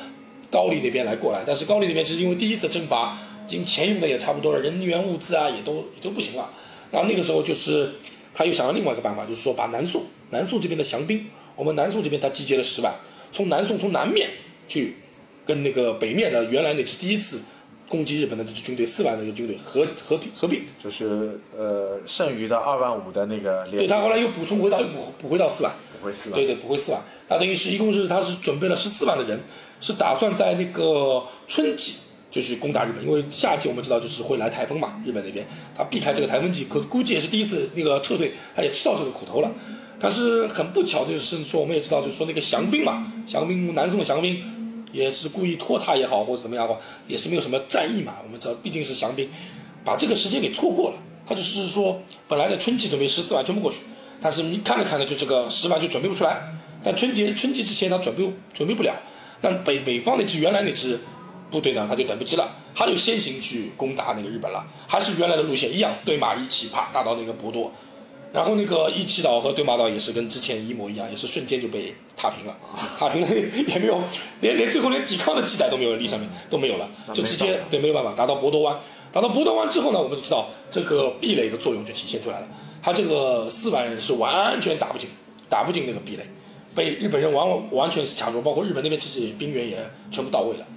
[0.50, 6.50] 高丽那边来过来，但是高丽那边其实因为第一次征伐，已经钱用的也差不多了，人员物资啊也都也都不行了。
[6.90, 7.96] 然后那个时候就是
[8.38, 12.94] 他又想到另外一个办法，就是说把南宋南宋这边的降兵，我们南宋这边他集结了十万，
[13.32, 14.30] 从南宋从南面
[14.68, 14.98] 去
[15.44, 17.42] 跟那个北面的原来那支第一次
[17.90, 20.62] 攻击日本的这支军队四万的一个军队合合并合并。
[20.78, 26.46] 就是呃，剩余的二万五的那个对他后来又补充回到又补补回到四万，补回四万对。
[26.46, 27.02] 对，补回四万。
[27.28, 29.42] 那等于是一共是他是准备了十四万的人，
[29.82, 31.94] 是打算在那个春季
[32.30, 39.52] 就去攻打日本，因为夏季我们知道就是会来台风嘛，日本那边他避开这个台风季，可估计也是第一次那个撤退，他也吃到这个苦头了。
[40.00, 44.44] 但是很不巧，就是说我们也知道，就是说那个降兵嘛，降兵南宋的降兵
[44.92, 48.14] 也是故意拖沓也好，或者怎么样的话，也是没有什么战役嘛。
[48.24, 49.28] 我们知道毕竟是降兵，
[49.84, 50.98] 把这个时间给错过了。
[51.26, 53.80] 他就是说，本来在春季准备十四万全部过去，
[54.22, 58.94] 但是你看着看着就这个十万就准备不出来，在春节春季之前他准备准备不了。
[59.42, 61.00] 那北北方那支原来那支
[61.50, 67.72] 部队呢，他就等不及了，他就先行去攻打那个日本了，还是原来的路线一样，对马一起啪打到那个博多，
[68.34, 72.58] 然后那个一七岛和对马岛也是跟之前一模一样，也是瞬间就被踏平了，
[73.00, 73.28] 踏平了
[73.68, 74.02] 也没有，
[74.42, 78.78] 连连最后连抵抗的记载都没有，历史上面都没有了，就直接对没有办法打到博多湾，
[79.12, 82.48] 打到博多湾之后呢，我们就知道这个壁垒的作用就体现出来了，
[82.84, 85.10] 他这个四万人是完全打不进，
[85.48, 86.24] 打不进那个壁垒，
[86.76, 89.78] 被日本人完完全是卡住，包括日本那边其实兵员也
[90.12, 90.68] 全部到位了，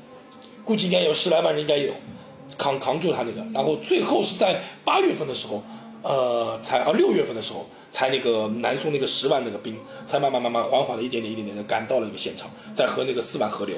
[0.71, 1.93] 估计应该有十来万人应该有，
[2.57, 5.61] 扛扛住他那个，然后最后是在八月份的时候。
[6.03, 13.77] 呃，才啊六月份的时候，才那个南宋那个十万那个兵，才慢慢慢慢缓缓的一点点一点点的赶到了一个现场，在和那个四万合流，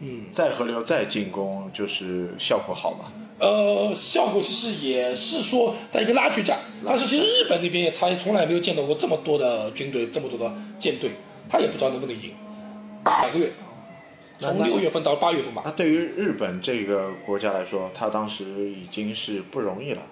[0.00, 3.10] 嗯，再合流再进攻，就是效果好吗？
[3.38, 11.12] 呃，效果其实也是说在一个拉锯战，但是其实日本那边他也从来没有见到过这么多的军队，这么多的舰队，
[11.48, 12.34] 他也不知道能不能赢，
[13.02, 13.50] 两个月，
[14.38, 15.62] 从六月份到八月份吧。
[15.64, 20.02] 那对于日本这个国家来说，他当时已经是不容易了。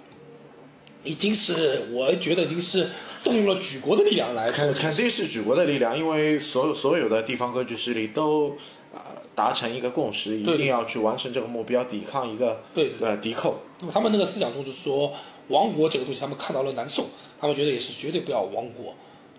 [1.04, 2.88] 已经是，我觉得已经是
[3.22, 4.50] 动用了举国的力量来。
[4.50, 8.56] 肯肯定是举国的力量，因为所有所有的地方割据势力都
[8.94, 13.60] 啊达成一个共识，一定要去完成这个目标，抵抗一个对呃敌寇。
[13.80, 15.12] 那么他们那个思想中就是说，
[15.48, 17.08] 亡国这个东西，他们看到了南宋，
[17.38, 18.94] 他们觉得也是绝对不要亡国，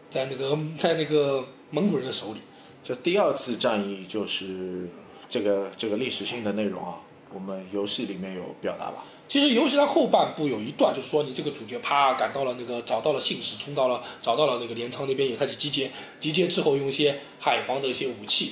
[0.07, 2.39] 在那个在那个蒙古人的手里。
[2.85, 4.87] 这第二次战役就是
[5.27, 7.01] 这个这个历史性的内容啊，
[7.33, 9.03] 我们游戏里面有表达吧。
[9.27, 18.51] 其实游戏它后半部有一段，就是说你这个主角啪赶到了那个找到了信使，冲到了找到了那个镰仓那边也开始集结，集结之后用一些海防的一些武器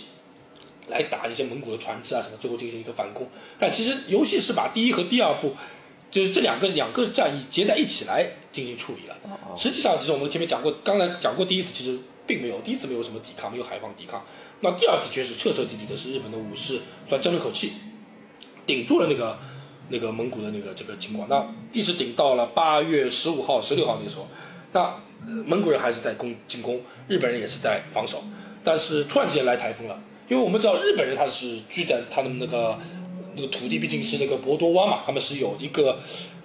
[0.88, 3.30] 来打一些蒙古的船只啊什么，最后进行一个反攻。
[3.60, 5.56] 但其实游戏是把第一和第二部
[6.10, 9.16] 就是这两个两个战役结在一起来进行处理了。
[9.56, 14.24] 实际上，其实我们前面讲过，刚才讲过第一次其实并没有，第一次没有什么抵抗，没有海防抵抗。
[14.62, 17.72] 那第二次却是彻彻底底的是日本的武士算争了口气，
[18.66, 19.38] 顶住了那个。
[19.90, 24.28] 那个蒙古的那个这个情况，那一直顶到了八月十五号、十六号那时候，
[24.72, 24.96] 那
[25.46, 28.24] 蒙古人还是在攻进攻，日本人也是在防守，
[28.64, 32.80] 但是突然之间来台风了，因为我们知道日本人他是居在他的那个
[33.36, 36.00] 那个土地毕竟是那个博多湾嘛，他们是有一个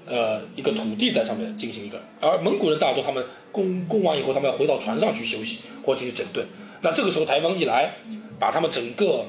[0.09, 6.47] 呃一个土地在上面进行一个，而蒙古人大多他们攻攻完以后，他们要回到船上去休息或进行整顿，
[6.83, 7.94] 那这个时候台风一来，
[8.38, 9.27] 把他们整个，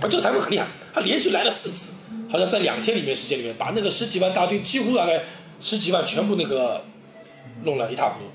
[0.00, 1.92] 啊这个台风很厉害，他连续来了四次。
[2.30, 5.22] 好像在两天里面时间里面，把那个十几万大军几乎大概
[5.60, 6.84] 十几万全部那个
[7.64, 8.26] 弄了一塌糊涂，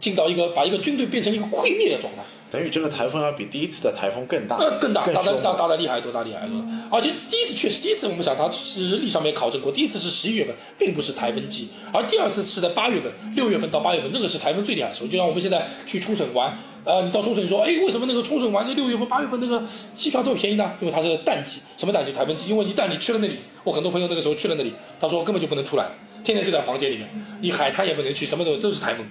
[0.00, 2.22] 进到一个把一个军队变成一个溃灭的状态。
[2.54, 6.64] 等于这个台风要比第一次的台风更大，呃，更大，大的大大的厉害多，大厉害多。
[6.88, 15.08] 而且第一次确实，第一次我们想它是日历上面考证过，第一次是十一月份，并不是台风季，而第二次是在八月份，六月份到八月份，那个是台风最厉害的时候。
[15.08, 16.56] 就像我们现在去冲绳玩。
[16.84, 19.60] 呃，你到冲绳你说，哎，为什么那个冲绳玩的六月份、八月份那个
[19.96, 20.74] 机票这么便宜呢？
[20.80, 22.12] 因为它是淡季，什么淡季？
[22.12, 22.50] 台风季。
[22.50, 27.08] 因为一旦你去了那里，我很多朋友那个时候去了那里，他说根本就不能出来了，天天就在房间里面，
[27.40, 29.06] 你海滩也不能去，什么都都是台风，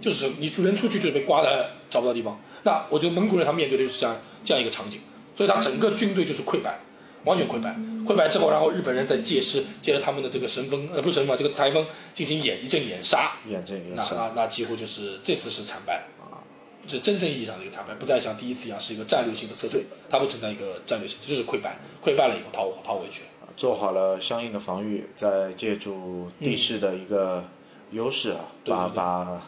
[0.00, 2.40] 就是你人出去就是被刮的找不到地方。
[2.62, 5.00] 那我觉得蒙古人他面对的就是这样这样一个场景，
[5.36, 6.80] 所以他整个军队就是溃败，
[7.24, 7.76] 完全溃败。
[8.06, 16.04] 溃败之后，然后日本人在借势借着他们的这个神风，呃，不是神风，这个台风进行演一阵演杀，演阵演杀，那那那几乎就是这次是惨败。
[16.90, 23.24] 是真正意义上的一个惨败，不再像第一次一样是一个战略性的撤退，它不存在一个战略性，就是溃败，溃败了以后逃逃回去，
[23.58, 27.44] 做好了相应的防御，再借助地势的一个
[27.90, 29.42] 优势啊，把把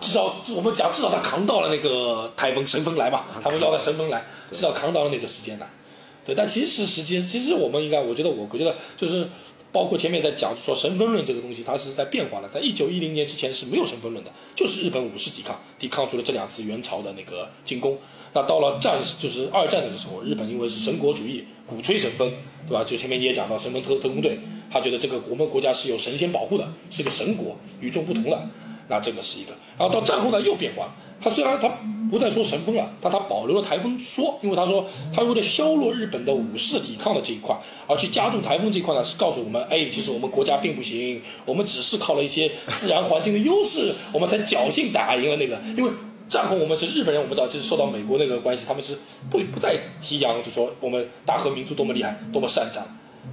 [0.00, 5.68] 至少我们讲至少他扛到了那个台风神风来嘛，他们要的神风来，至少扛到了那个时间来，
[6.24, 9.28] 对，但其实时间其实我们应该，我觉得我我觉得就是。
[9.72, 12.48] 包括前面在讲说神风论这个东西，它是在变化的。
[12.50, 17.96] 在一九一零年之前是没有神风论的，就是日本武士抵抗，抵抗住了这两次元朝的那个进攻。
[18.34, 22.30] 那到了战，就是二战那个时候，日本因为是神国主义，鼓吹神风，
[22.68, 22.84] 对吧？
[22.84, 24.38] 就前面你也讲到神风特特工队，
[24.70, 28.48] 他觉得这个我们国家是有神仙保护的，是个神国，与众不同的。
[28.92, 29.52] 那这个是一个。
[29.78, 30.94] 然后到战后呢，又变化。
[31.24, 31.68] 他虽然他
[32.10, 34.84] 不再说神风了，但他保留了台风说，因为他说
[35.14, 45.56] 他为了削弱日本的武士抵抗的这一块，而去加重台风这一块呢，是告诉我们，哎，其实我们国家并不行，我们只是靠了一些自然环境的优势，我们才侥幸打赢了那个。
[45.76, 45.90] 因为
[46.28, 48.98] 战后我们是日本人，我们知道就是受到美国那个关系，他们是
[49.30, 52.82] 不不再提扬，就说我们大和民族多么厉害，多么善战，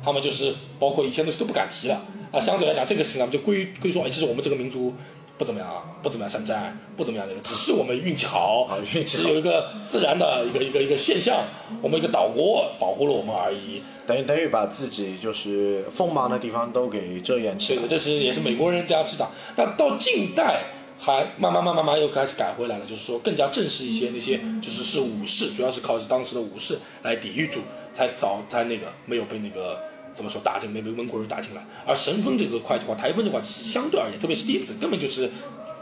[0.05, 1.99] 他们就是包括以前东西都不敢提了
[2.31, 2.39] 啊。
[2.39, 4.93] 相对来讲，这个事情他们就归归说，哎，其实我们这个民族。
[5.39, 5.67] 不怎么样，
[6.03, 8.69] 不怎么样山寨，不怎么样那个，只是我们运气好，
[9.07, 11.45] 只有一个自然的一个一个一个现象，
[11.81, 13.81] 我们一个岛国保护了我们而已。
[14.05, 17.79] 等于等于把自己就是锋芒的地方都给遮掩起来。
[17.83, 19.25] 对这是也是美国人加持的。
[19.55, 20.63] 那到近代
[20.99, 27.61] 还慢慢慢慢慢又开始改回来了，就是说更加正式一些，那些就是是武士，主要是靠当时的武士来抵御住，
[27.93, 29.79] 才早才那个没有被那个。
[30.19, 31.65] 怎么说打进没被蒙古人打进来？
[31.87, 35.31] 而神风这个块的话，台风这块相对而言，特别是第一次，根本就是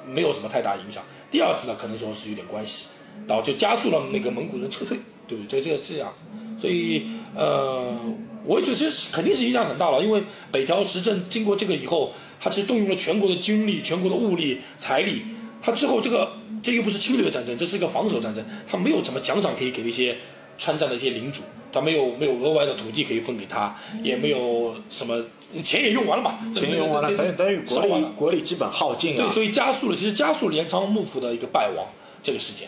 [0.07, 1.03] 没有什么太大影响。
[1.31, 2.89] 第二次呢，可能说是有点关系，
[3.25, 5.59] 导致加速了那个蒙古人撤退，对不对？
[5.59, 6.21] 这这这样子，
[6.61, 7.97] 所以呃，
[8.45, 10.21] 我觉得这肯定是影响很大了，因为
[10.51, 15.23] 北条时政经过这个以后，他其实动用了全国的军力、全国的物力、财力，
[15.63, 20.15] 他之后这个这又不是侵略战争，这是一个防守战争，他没有什么奖赏可以给那些
[20.59, 25.23] 川战的一些领主，他没有没有额外的土地可以分给他，也没有什么
[25.63, 31.87] 钱也用完了嘛，钱用完了，等于等于国力国力基本耗尽了对，所以加速了，其实加速了镰仓幕府的一个败亡
[32.21, 32.67] 这个事件。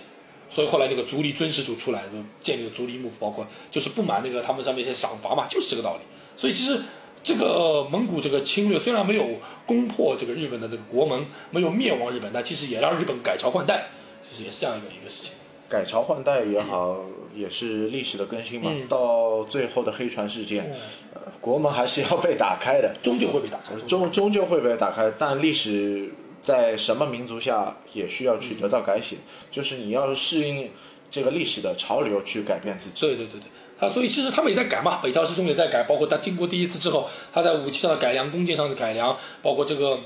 [0.52, 6.02] 所以后来那个足利尊氏就出来，就建立了足利幕府，包括就是不满那个他们上面一些赏罚嘛，就是这个道理。
[6.36, 6.82] 所以其实
[7.22, 9.24] 这个蒙古这个侵略虽然没有
[9.68, 13.90] 攻破这个日本的这个国门，没有灭亡日本，但其实也让日本改朝换代，
[14.24, 15.34] 其实也是这样一个一个事情。
[15.70, 16.98] 改朝换代也好，
[17.34, 18.72] 也是历史的更新嘛。
[18.88, 20.74] 到最后的黑船事件，
[21.14, 23.76] 呃国门还是要被打开的，终究会被打开。
[23.88, 25.12] 终终究会被打开。
[25.18, 26.10] 但历史
[26.42, 29.18] 在什么民族下也需要去得到改写，
[29.52, 30.70] 就是你要适应
[31.12, 33.02] 这个历史的潮流去改变自己。
[33.02, 33.48] 对对对对，
[33.80, 40.00] 他所以其实他们也在改嘛，北条氏中也在改，包括他经过第一次之后，他在武器上的改良、弓箭上的改良，包括这个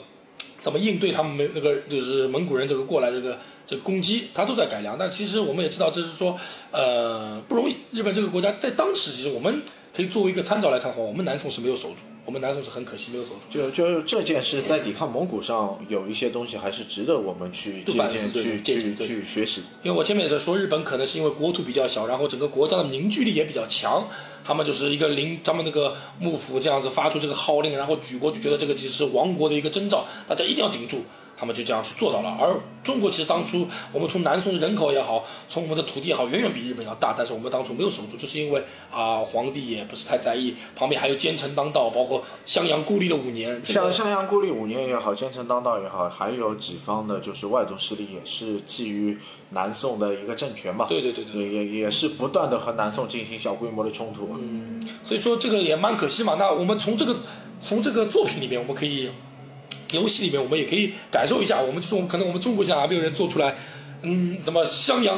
[0.62, 4.98] 怎么应对他们那个就是蒙古人这个过来这个这攻击，他都在改良。
[4.98, 6.40] 但其实我们也知道，这是说
[6.72, 7.76] 呃不容易。
[7.92, 9.62] 日本这个国家在当时，其实我们
[9.96, 13.48] 可以作为一个参照来看的话，我们南宋是没有守住，我们南宋是很可惜没有守住。
[13.52, 19.62] 就就这件事在抵抗蒙古上有一些东西还是值得我们去借鉴、对去去去学习。
[19.84, 24.08] 因为我前面也在说，日本可能是因为国土比较小，然后整个国家的凝聚力也比较强，
[24.44, 31.04] 他们就是一个领，他们那个幕府这样子发出这个号令，然后举国就觉得这个其实是亡国的一个征兆，大家一定要顶住，
[31.44, 32.38] 他们就这样去做到了。
[32.40, 49.18] 而中国其实当初我们从南宋的人口也好，从我们的土地也好，远远比日本要大，但是我们当初没有守住，就是因为啊皇帝也不是太在意，旁边还有奸臣当道，包括襄阳孤立了五年，这个像襄阳孤立五年也好，奸臣当道也好，还有几方的就是外族势力也是觊觎
[49.50, 50.86] 南宋的一个政权嘛。
[50.88, 54.30] 对对对对也也也是不断的和南宋进行小规模的冲突。
[54.40, 56.38] 嗯所以说这个也蛮可惜嘛。
[56.40, 57.18] 那我们从这个
[57.62, 59.10] 从这个作品里面，我们可以
[59.94, 61.62] 游戏里面，我们也可以感受一下。
[61.62, 63.56] 我们就是我们可能我们中国现在还没有人做出来，
[64.02, 65.18] 嗯，怎么襄阳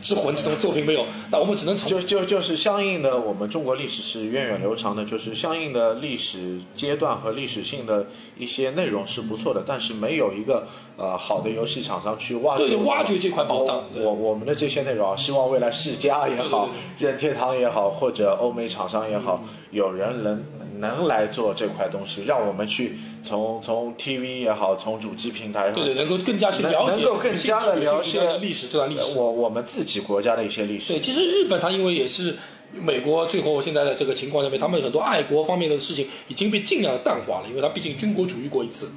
[0.00, 1.04] 之魂这种作品没有？
[1.30, 8.06] 那我们只能从就就就是相应的，我们中国历史是源远流长的，就是相应的历史阶段和历史性的
[8.38, 10.66] 一些内容是不错的，但是没有一个
[10.96, 20.42] 呃好的游戏厂商去挖掘对挖掘这块宝藏我我们的这些内容啊，希望未来世嘉也好，任天堂也好，或者欧美厂商也好，有人能
[20.78, 29.18] 能来做这块东西，让我们去从从 TV 也好，从主机平台也好，对对，能够更加去了解，能够更加的了解历史这段历史。
[29.18, 31.00] 我我们自己国家的一些历史对，。
[31.00, 32.36] 其实日本它因为也是
[32.72, 38.88] 美国最后现在的这个情况下面，他们很多爱国方面的事情已经被尽量的淡化了，因为他毕竟军国主义过一次。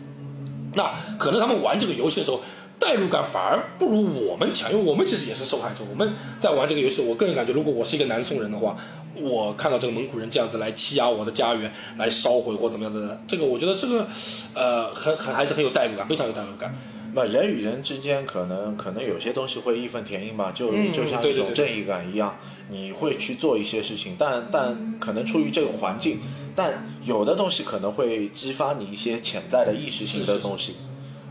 [0.74, 2.42] 那可能他们玩这个游戏的时候，
[2.78, 5.86] 代入感反而不如我们强，因为我们其实也是受害者。
[5.90, 8.78] 我们在玩这个游戏，我个人感觉，如果我是一个南宋人的话，
[9.22, 14.08] 我看到这个蒙古人这样子来欺压我的家园，来烧毁或怎么样的，这个我觉得这个
[14.54, 16.76] 呃很很还是很有代入感，非常有代入感。
[17.14, 22.38] 那人与人之间可能可能有些东西会义愤填膺吧，就、嗯就像对对对一种正义感一样，
[22.70, 26.20] 你会去做一些事情，但但可能出于这个环境，
[26.54, 30.76] 但有的东西可能会激发你一些潜在的意识性的东西。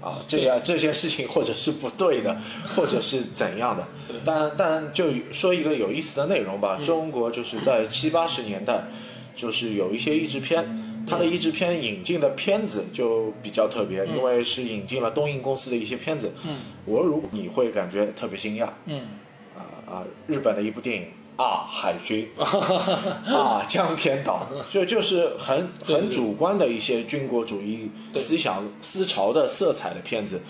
[0.05, 2.37] 啊，这样这件事情或者是不对的，
[2.69, 3.89] 或者是怎样的，
[4.23, 6.77] 但但就说一个有意思的内容吧。
[6.79, 6.85] 嗯。
[6.85, 8.85] 中国就是在七八十年代，
[9.35, 16.33] 就是有一些译制片，它的译制片引进的片子就比较特别，因为是引进了东映公司的一些片子。
[16.47, 18.69] 嗯，我如你会感觉特别惊讶。
[18.85, 19.01] 嗯，
[19.57, 20.05] 啊啊！
[20.27, 30.41] 日本的一部电影啊，海军 啊，江天岛，就就是很很主观的一些军国主义思想思潮的色彩的片子，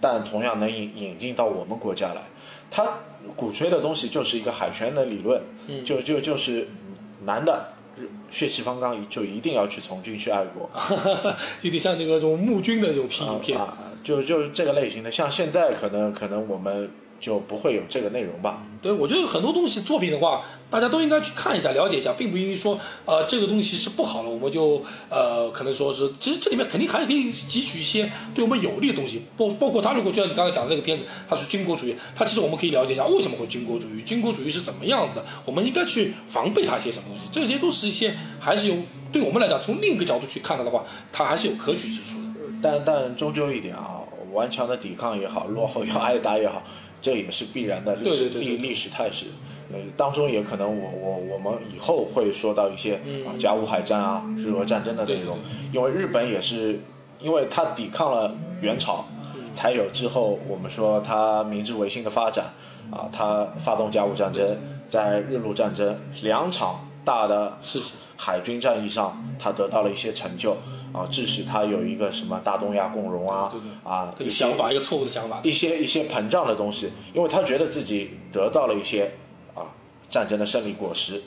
[0.00, 2.22] 但同样能引引进到我们国家来。
[2.70, 3.00] 他
[3.36, 6.66] 鼓吹的东西就是一个海权的理论，嗯就就就是
[7.24, 7.68] 男的
[8.30, 10.70] 血气方刚，就一定要去从军去爱国。
[11.60, 13.58] 有点像那个这种募军的那种批影片。
[13.58, 16.90] 啊，就就是这个类型的，像现在可能可能我们
[17.22, 18.64] 就不会有这个内容吧。
[18.82, 38.74] 对，我觉得很多东西作品的话，大家都应该去看一下、了解一下，并不一定说呃这个东西是不好了，我们就呃可能说是，其实这里面肯定还是可以汲取一些对我们有利的东西，包包括他如果就像你刚才讲的那个片子，他是军国主义，他其实我们可以了解一下为什么会军国主义，军国主义是怎么样子的，我们应该去防备它一些什么东西，这些都是一些还是有
[39.12, 42.22] 对我们来讲从另一个角度去看它的话，它还是有可取之处的。
[42.60, 44.00] 但但终究一点啊，
[44.32, 46.62] 顽强的抵抗也好，落后要挨打也好，
[47.02, 49.26] 这也是必然的历史历历史态势。
[49.72, 53.26] 呃，当中也可能我我我们以后会说到一些嗯。
[53.26, 55.38] 啊甲午海战啊、日俄战争的内容，
[55.72, 56.78] 因为日本也是
[57.18, 59.04] 因为它抵抗了元朝，
[59.54, 62.44] 才有之后我们说它明治维新的发展
[62.90, 67.58] 啊，它发动甲午战争，在日露战争两场大的
[68.16, 70.56] 海军战役上，它得到了一些成就
[70.92, 75.40] 啊，致使他有一个什么大东亚共荣啊对对啊一个想法，一个错误的想法。
[75.42, 79.10] 一些一些膨胀的东西，因为他觉得自己得到了一些
[79.54, 79.64] 啊
[80.10, 81.22] 战争的胜利果实，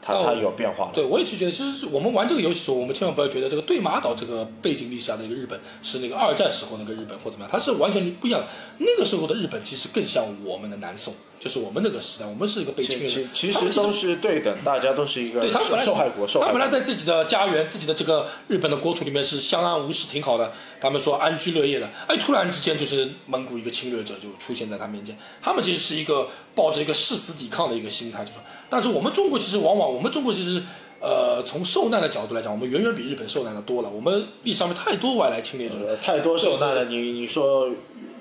[0.00, 0.90] 他哦他有变化了。
[0.94, 8.46] 对，我也是觉得，其实我们玩这个游戏的时候，我们千万不要觉得这个对马岛这个背景历史下的一个日本是那个二战时候那个日本或怎么样，它是完全不一样的。
[8.78, 13.14] 那个时候的日本其实更像我们的南宋，就是我们那个时代，我们是一个被侵略的。
[13.14, 16.68] 其其实都是对等，大家都是一个受对他们本来受害国，受他本来。
[16.68, 20.52] 在自己的家园、自己的这个日本的国土里面是相安无事，挺好的。
[20.80, 25.16] 他们说安居乐业的，哎，突然之间就是蒙古一个侵略者就出现在他面前。
[25.42, 28.40] 他们其实是一个抱着一个誓死抵抗的一个心态，就说。
[28.68, 30.62] 但是我们中国其实往往，我们中国其实，
[31.00, 33.90] 呃，从受难的角度来讲，我们远远比日本受难的多了。
[33.90, 35.96] 我们历史上面太多外来侵略者了。
[35.96, 37.68] 太多受难了，你你说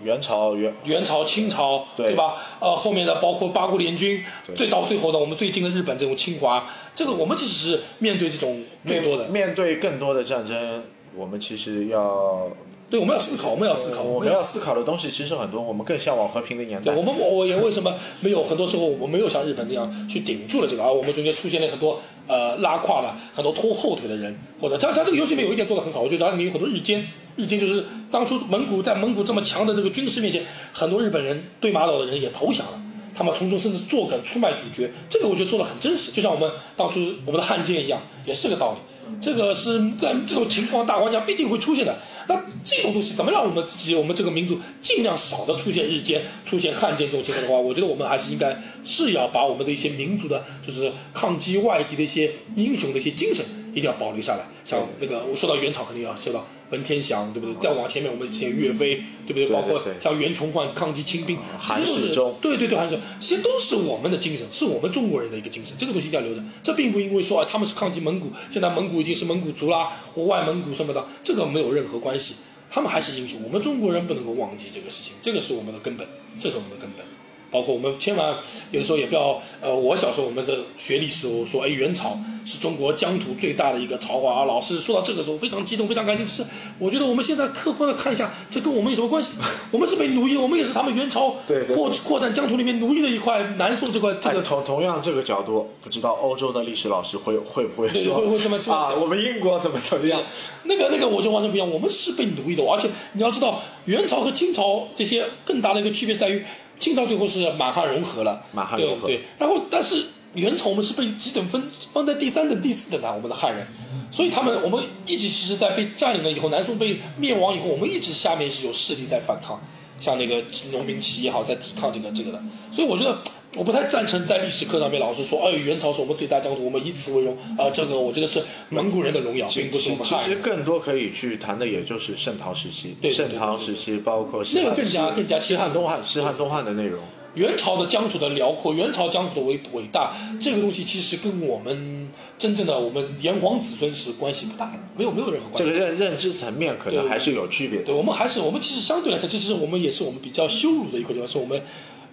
[0.03, 2.36] 元朝元元朝、清朝，对吧？
[2.60, 4.24] 呃，后面的包括八国联军，
[4.55, 9.28] 最到最后的我们最近的日本这种侵华，这个我们其实是面对这种最多的。
[9.30, 10.84] 面对更多的战争，
[11.18, 12.47] 我们其实要
[12.89, 16.95] 对，我们要思考，我们要思考，我们要思考的东西其实很多，我们更向往和平的年代对，。
[16.95, 27.05] 我们我也为什么没有很多时候我们没有像日本那样去顶住了这个，而我们中间出现了很多呃拉胯的、很多拖后腿的人，或者像像这个游戏里面有一点做的很好，我觉得它里面有很多日奸，
[27.36, 32.82] 日奸就是当初蒙古在蒙古这么强的这个军事面前，很多日本人对马岛的人也投降了。
[33.13, 38.78] 他们从中甚至作梗出卖主角，这个我觉得做的很真实，就像我们当初我们的汉奸一样，也是个道理。
[39.22, 41.97] 这个是在这种情况大环境下必定会出现的。
[42.30, 42.36] 那
[42.66, 54.45] 这种东西怎么让我们自己，我们这个民族尽量少的出现日间、出现汉奸这种情况的话，我觉得我们还是应该是要把我们的一些民族的，就是抗击外敌的一些英雄的一些精神，一定要保留下来。
[54.66, 57.55] 像那个我说到元朝，肯定要说到文天祥，对不对？
[57.61, 59.47] 再往前面我们写岳飞，对不对？
[59.47, 66.43] 包括像袁崇焕抗击清兵，韩世忠对对对，韩世忠，这些都是我们的精神，是我们中国人的一个精神，这个东西一定要留着。
[66.61, 72.36] 这并不因为说啊，他们是抗击蒙古，现在蒙古已经是蒙古族啦，或外蒙古什么的，这个没有任何关系。
[72.70, 76.05] 他们还是英雄，我们中国人不能够忘记这个事情，这个是我们的根本，
[76.38, 77.05] 这是我们的根本。
[77.50, 78.36] 包括我们千万
[78.72, 86.28] 有的时候也不要，呃，我小时候我们的学历史，我说，哎，元朝是中国疆土最大的一个朝华啊，老师说到这个时候非常激动，非常开心。
[86.28, 86.43] 是
[86.80, 89.32] 我觉得我们现在客观的看一下，这跟我们有什么关系？
[89.72, 98.93] 我们是被奴役，我们也是他们元朝对对扩扩展疆土里面奴役的一块南宋这块这哎，个同同样这个角度，不知道欧洲的历史老师会会不会对说会会这么 做啊？
[98.93, 100.22] 我们英国怎么怎么样？
[100.64, 106.43] 那个那个我就完全不一样，我们是被奴役的，而且你要知道，元朝和清朝这些更大的一个区别在于，
[106.80, 109.07] 清朝最后是满汉融合了，满汉融合。
[109.07, 111.61] 对对，然后但是元朝我们是被几等分
[111.91, 113.67] 放在第三等、第四等的，我们的汉人，
[114.11, 119.61] 所以他们我们一直其实，在被占领了以后，南宋被灭亡以后，我们一直下面是有势力在反抗，
[119.99, 123.17] 像那个农民起义也好，在抵抗这个这个的，所以我觉得。
[123.56, 130.38] 我不太赞成在历史课上面老师说，哎，元朝是我们最大疆土，我们以此为荣啊、这个我觉得是蒙古人的荣耀，并不是我们其汉人。
[130.38, 132.95] 实更多可以去谈的，也就是盛唐时期。
[133.02, 137.00] 对盛唐时期包括那个更加更加西汉东汉、西汉东汉的内容。
[137.36, 145.72] 元朝的疆土的辽阔，元朝疆土的伟伟大，这个东西其实跟我们真正的我们炎黄子孙是关系不大的，没有没有任何关系。
[145.72, 147.86] 这个认认知层面可能还是有区别的。
[147.86, 151.62] 对我们还是我们其实相对来讲，其实我们也是我们比较羞辱的一块地方，是我们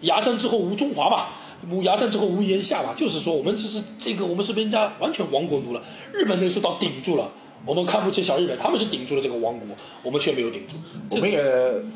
[0.05, 1.33] 崖山之后无中华吧，
[1.71, 5.83] 无崖山之后无炎夏吧，就是说我们其实这个我们是被人家完全亡国奴了，
[6.13, 7.31] 日本那个时候倒顶住了。
[7.67, 9.67] 我们看不起小日本，他们是顶住了这个亡国，
[10.03, 10.75] 我们却没有顶住。
[11.13, 11.43] 我们也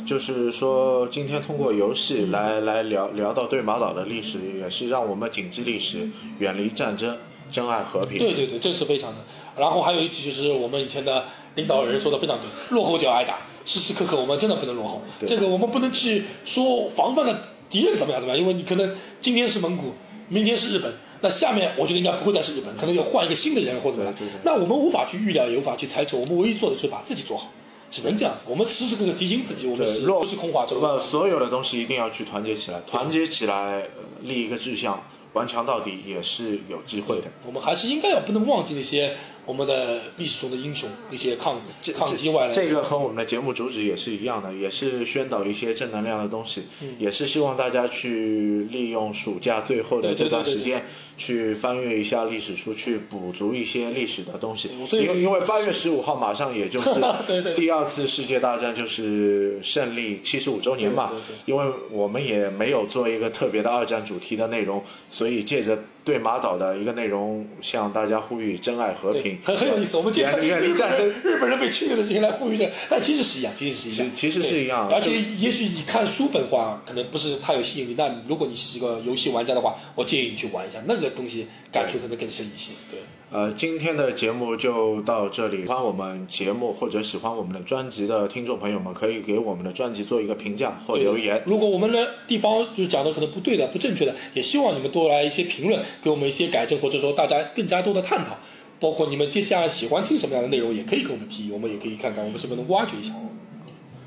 [0.06, 7.14] 就是说，今天通过游戏来来聊聊到对马岛的历史，也是让我们谨记历史，远离战争，
[7.52, 8.18] 珍爱和平。
[8.18, 9.18] 对对对，这是非常的。
[9.58, 13.36] 然后还有一句就是我们以前的领导人说的非常对，落后就要挨打，
[13.66, 15.02] 时时刻刻我们真的不能落后。
[15.26, 19.92] 这个我们不能去说防范的敌人怎么样怎么样，因为你可能今天是蒙古，
[20.28, 24.14] 明天是日本，那下面我觉得应该不会再是日本，可能要换一个新的人或者怎么样。
[24.42, 27.52] 那我们无法去预料，也无法去猜测，我们唯一做的就是把自己做好，
[27.90, 28.44] 只能这样子。
[28.48, 33.82] 我们时时刻刻提醒自己，我们是不是空话周不，所有的东西一定要去团结起来，团结起来，呃
[34.22, 35.02] 立一个志向，
[35.32, 37.24] 顽强到底也是有机会的。
[37.46, 39.16] 我们还是应该要不能忘记那些
[39.48, 41.58] 我们的历史中的英雄，一些抗
[41.96, 46.94] 抗击外来的这个和我们的节目主旨也是一样的，也是宣导一些正能量的东西，嗯。
[46.98, 50.84] 也是希望大家去利用暑假最后的这段时间，
[51.16, 54.68] 去翻阅一下历史书，去补足一些历史的东西。
[54.92, 56.90] 因为因为八月十五号马上也就是
[57.56, 61.10] 第二次世界大战就是胜利七十五周年嘛
[61.46, 69.98] 因为我们也没有做一个特别的二战主题的内容，所以借着对马岛的一个内容，向大家呼吁珍爱和平，很很有意思。
[69.98, 71.06] 我们经常远远离战争。
[71.22, 77.94] 日本人被侵略的事情来呼吁的，但其实是一样，其实是一样，其其实是一样对而且也许你看书本的话，可能不是太有吸引力。
[77.98, 82.72] 那如果你是个游戏玩家的话，我建议你去玩一下，那个东西感触可能更深一些。
[82.90, 83.00] 对。
[83.30, 85.58] 呃，今天的节目就到这里。
[85.58, 91.42] 喜欢我们节目或者喜欢我们的专辑的听众朋友们，可以给我们的专辑做一个评价或对留言。
[91.44, 98.38] 如果我们的地方就是讲的可能不对的、不正确的，也希望你们多来一些评论，给我们一些改正，或者说大家更加多的探讨。
[98.80, 103.12] 包括你们接下来喜欢听什么样的内容，也可以给我们提议，我们也可以看看我们是不是能挖掘一下。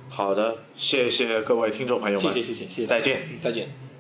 [0.10, 3.20] 好的，谢谢各位听众朋友们，谢谢谢谢谢谢，再见。
[3.30, 3.91] 嗯再见。